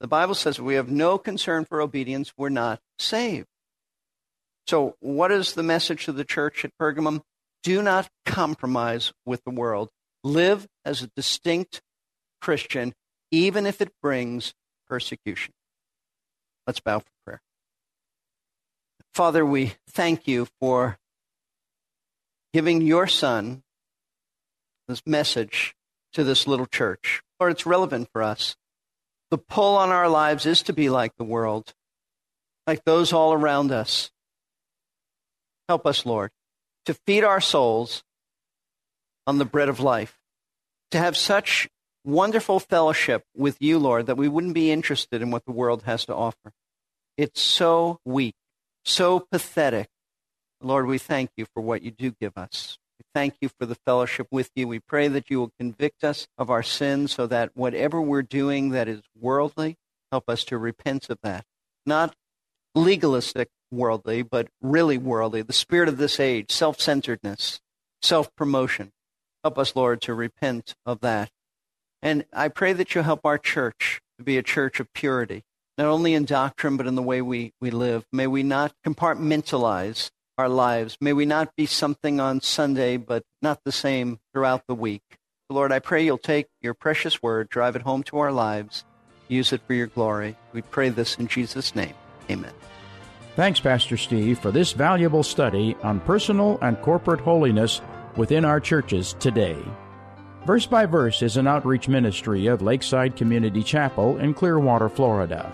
The 0.00 0.08
Bible 0.08 0.34
says 0.34 0.60
we 0.60 0.74
have 0.74 0.90
no 0.90 1.18
concern 1.18 1.64
for 1.64 1.80
obedience, 1.80 2.32
we're 2.36 2.48
not 2.48 2.80
saved. 2.98 3.46
So, 4.66 4.96
what 5.00 5.30
is 5.30 5.54
the 5.54 5.62
message 5.62 6.06
to 6.06 6.12
the 6.12 6.24
church 6.24 6.64
at 6.64 6.76
Pergamum? 6.80 7.22
Do 7.62 7.82
not 7.82 8.08
compromise 8.26 9.12
with 9.24 9.42
the 9.44 9.50
world. 9.50 9.88
Live 10.22 10.66
as 10.84 11.02
a 11.02 11.10
distinct 11.16 11.82
Christian 12.40 12.94
even 13.34 13.66
if 13.66 13.80
it 13.80 13.90
brings 14.00 14.54
persecution. 14.86 15.52
Let's 16.68 16.78
bow 16.78 17.00
for 17.00 17.10
prayer. 17.24 17.42
Father, 19.12 19.44
we 19.44 19.74
thank 19.88 20.28
you 20.28 20.46
for 20.60 20.98
giving 22.52 22.80
your 22.80 23.08
son 23.08 23.64
this 24.86 25.02
message 25.04 25.74
to 26.12 26.22
this 26.22 26.46
little 26.46 26.66
church. 26.66 27.22
Lord, 27.40 27.52
it's 27.52 27.66
relevant 27.66 28.08
for 28.12 28.22
us. 28.22 28.54
The 29.30 29.38
pull 29.38 29.76
on 29.76 29.90
our 29.90 30.08
lives 30.08 30.46
is 30.46 30.62
to 30.64 30.72
be 30.72 30.88
like 30.90 31.16
the 31.16 31.24
world, 31.24 31.74
like 32.66 32.84
those 32.84 33.12
all 33.12 33.32
around 33.32 33.72
us. 33.72 34.10
Help 35.68 35.86
us, 35.86 36.04
Lord, 36.04 36.30
to 36.84 36.94
feed 36.94 37.24
our 37.24 37.40
souls 37.40 38.04
on 39.26 39.38
the 39.38 39.44
bread 39.44 39.68
of 39.68 39.80
life, 39.80 40.18
to 40.90 40.98
have 40.98 41.16
such 41.16 41.68
wonderful 42.04 42.60
fellowship 42.60 43.24
with 43.34 43.56
you, 43.60 43.78
Lord, 43.78 44.06
that 44.06 44.16
we 44.16 44.28
wouldn't 44.28 44.54
be 44.54 44.70
interested 44.70 45.22
in 45.22 45.30
what 45.30 45.44
the 45.46 45.52
world 45.52 45.84
has 45.84 46.04
to 46.06 46.14
offer. 46.14 46.52
It's 47.16 47.40
so 47.40 47.98
weak, 48.04 48.34
so 48.84 49.20
pathetic. 49.20 49.88
Lord, 50.60 50.86
we 50.86 50.98
thank 50.98 51.30
you 51.36 51.46
for 51.54 51.62
what 51.62 51.82
you 51.82 51.90
do 51.90 52.12
give 52.20 52.36
us. 52.36 52.78
Thank 53.14 53.36
you 53.40 53.48
for 53.48 53.66
the 53.66 53.76
fellowship 53.86 54.26
with 54.30 54.50
you. 54.56 54.66
We 54.66 54.80
pray 54.80 55.08
that 55.08 55.30
you 55.30 55.38
will 55.38 55.52
convict 55.58 56.02
us 56.02 56.26
of 56.36 56.50
our 56.50 56.62
sins 56.62 57.12
so 57.12 57.26
that 57.28 57.50
whatever 57.54 58.00
we're 58.00 58.22
doing 58.22 58.70
that 58.70 58.88
is 58.88 59.02
worldly, 59.18 59.76
help 60.10 60.28
us 60.28 60.44
to 60.46 60.58
repent 60.58 61.08
of 61.08 61.18
that. 61.22 61.44
Not 61.86 62.14
legalistic 62.74 63.48
worldly, 63.70 64.22
but 64.22 64.48
really 64.60 64.98
worldly, 64.98 65.42
the 65.42 65.52
spirit 65.52 65.88
of 65.88 65.96
this 65.96 66.18
age, 66.18 66.50
self 66.50 66.80
centeredness, 66.80 67.60
self 68.02 68.34
promotion. 68.34 68.90
Help 69.44 69.58
us, 69.58 69.76
Lord, 69.76 70.00
to 70.02 70.14
repent 70.14 70.74
of 70.84 71.00
that 71.00 71.30
and 72.04 72.26
I 72.34 72.48
pray 72.48 72.74
that 72.74 72.94
you'll 72.94 73.04
help 73.04 73.24
our 73.24 73.38
church 73.38 74.02
to 74.18 74.24
be 74.24 74.36
a 74.36 74.42
church 74.42 74.78
of 74.78 74.92
purity, 74.92 75.42
not 75.78 75.86
only 75.86 76.12
in 76.12 76.26
doctrine, 76.26 76.76
but 76.76 76.86
in 76.86 76.96
the 76.96 77.02
way 77.02 77.22
we, 77.22 77.54
we 77.62 77.70
live. 77.70 78.04
May 78.12 78.26
we 78.26 78.42
not 78.42 78.74
compartmentalize 78.86 80.10
our 80.38 80.48
lives. 80.48 80.96
May 81.00 81.12
we 81.12 81.26
not 81.26 81.54
be 81.56 81.66
something 81.66 82.20
on 82.20 82.40
Sunday, 82.40 82.96
but 82.96 83.22
not 83.42 83.60
the 83.64 83.72
same 83.72 84.18
throughout 84.32 84.62
the 84.66 84.74
week. 84.74 85.02
Lord, 85.50 85.72
I 85.72 85.78
pray 85.78 86.04
you'll 86.04 86.18
take 86.18 86.48
your 86.62 86.74
precious 86.74 87.22
word, 87.22 87.48
drive 87.48 87.76
it 87.76 87.82
home 87.82 88.02
to 88.04 88.18
our 88.18 88.32
lives, 88.32 88.84
use 89.28 89.52
it 89.52 89.62
for 89.66 89.74
your 89.74 89.86
glory. 89.86 90.36
We 90.52 90.62
pray 90.62 90.88
this 90.88 91.16
in 91.16 91.28
Jesus' 91.28 91.74
name. 91.74 91.94
Amen. 92.30 92.52
Thanks, 93.36 93.60
Pastor 93.60 93.96
Steve, 93.96 94.38
for 94.38 94.50
this 94.50 94.72
valuable 94.72 95.22
study 95.22 95.76
on 95.82 96.00
personal 96.00 96.58
and 96.62 96.80
corporate 96.80 97.20
holiness 97.20 97.80
within 98.16 98.44
our 98.44 98.60
churches 98.60 99.14
today. 99.18 99.58
Verse 100.46 100.66
by 100.66 100.86
Verse 100.86 101.22
is 101.22 101.36
an 101.36 101.46
outreach 101.46 101.88
ministry 101.88 102.46
of 102.46 102.62
Lakeside 102.62 103.16
Community 103.16 103.62
Chapel 103.62 104.18
in 104.18 104.34
Clearwater, 104.34 104.88
Florida. 104.88 105.52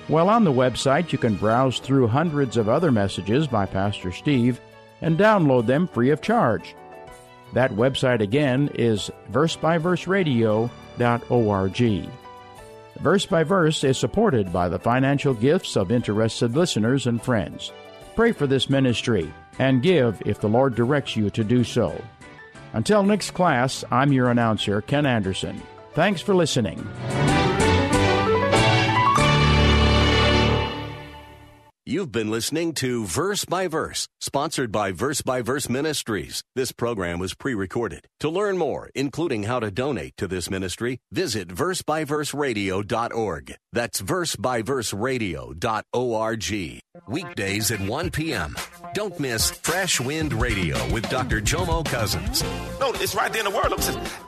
While 0.09 0.29
on 0.29 0.45
the 0.45 0.53
website, 0.53 1.13
you 1.13 1.19
can 1.19 1.37
browse 1.37 1.81
through 1.81 2.09
hundreds 2.09 2.57
of 2.57 2.69
other 2.69 2.91
messages 2.91 3.47
by 3.47 3.67
Pastor 3.67 4.11
Steve 4.13 4.61
and 5.01 5.19
download 5.19 5.67
them 5.67 5.87
free 5.87 6.11
of 6.11 6.21
charge. 6.21 6.75
That 7.53 7.73
website 7.73 8.21
again 8.21 8.71
is 8.75 9.11
versebyverseradio.org. 9.33 12.11
Verse 13.01 13.27
by 13.27 13.45
Verse 13.45 13.85
is 13.85 13.97
supported 13.97 14.53
by 14.53 14.69
the 14.69 14.79
financial 14.79 15.35
gifts 15.35 15.77
of 15.77 15.93
interested 15.93 16.57
listeners 16.57 17.07
and 17.07 17.23
friends. 17.23 17.73
Pray 18.17 18.33
for 18.33 18.49
this 18.49 18.69
ministry 18.69 19.33
and 19.59 19.83
give 19.83 20.21
if 20.27 20.41
the 20.41 20.49
Lord 20.49 20.75
directs 20.75 21.17
you 21.17 21.31
to 21.31 21.45
do 21.45 21.63
so. 21.63 22.03
Until 22.73 23.03
next 23.03 23.31
class, 23.31 23.85
I'm 23.91 24.13
your 24.13 24.31
announcer, 24.31 24.83
Ken 24.83 25.07
Anderson. 25.07 25.63
Thanks 25.95 26.21
for 26.21 26.35
listening. 26.35 26.87
You've 31.89 32.13
been 32.13 32.31
listening 32.31 32.75
to 32.75 33.07
Verse 33.07 33.47
by 33.47 33.67
Verse, 33.67 34.07
sponsored 34.21 34.71
by 34.71 34.93
Verse 34.93 35.23
by 35.23 35.41
Verse 35.41 35.71
Ministries. 35.71 36.43
This 36.55 36.71
program 36.71 37.19
was 37.19 37.33
pre 37.33 37.55
recorded. 37.55 38.07
To 38.21 38.29
learn 38.29 38.59
more, 38.59 38.91
including 38.95 39.45
how 39.45 39.59
to 39.61 39.71
donate 39.71 40.15
to 40.19 40.29
this 40.29 40.51
ministry, 40.51 40.99
visit 41.11 41.49
versebyverseradio.org. 41.49 43.55
That's 43.73 44.03
versebyverseradio.org. 44.03 46.81
Weekdays 47.09 47.71
at 47.71 47.81
1 47.81 48.11
p.m. 48.11 48.55
Don't 48.93 49.19
miss 49.19 49.51
Fresh 49.51 49.99
Wind 49.99 50.35
Radio 50.35 50.77
with 50.93 51.09
Dr. 51.09 51.41
Jomo 51.41 51.87
Cousins. 51.87 52.43
No, 52.81 52.93
it's 52.97 53.15
right 53.15 53.33
there 53.33 53.47
in 53.47 53.51
the 53.51 53.57
Word. 53.57 53.73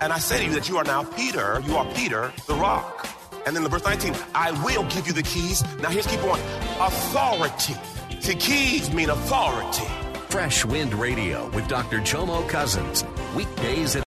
And 0.01 0.15
I 0.15 0.19
say 0.19 0.39
to 0.39 0.47
you 0.47 0.55
that 0.55 0.71
you 0.71 0.79
are 0.79 0.85
now 0.85 1.05
Peter, 1.05 1.63
you 1.67 1.77
are 1.77 1.85
Peter, 1.93 2.33
the 2.47 2.55
rock. 2.55 3.20
And 3.47 3.57
then 3.57 3.63
the 3.63 3.69
verse 3.69 3.85
19, 3.85 4.15
I 4.35 4.53
will 4.65 4.85
give 4.85 5.07
you 5.07 5.13
the 5.13 5.23
keys. 5.23 5.63
Now 5.79 5.91
here's 5.91 6.07
keep 6.07 6.23
on. 6.25 6.41
Authority. 6.81 7.75
See, 8.21 8.35
keys 8.35 8.93
mean 8.93 9.11
authority. 9.11 9.87
Fresh 10.29 10.65
Wind 10.65 10.95
Radio 10.95 11.49
with 11.51 11.67
Dr. 11.67 11.99
Jomo 11.99 12.49
Cousins. 12.49 13.05
Weekdays 13.35 13.97
at 13.97 13.99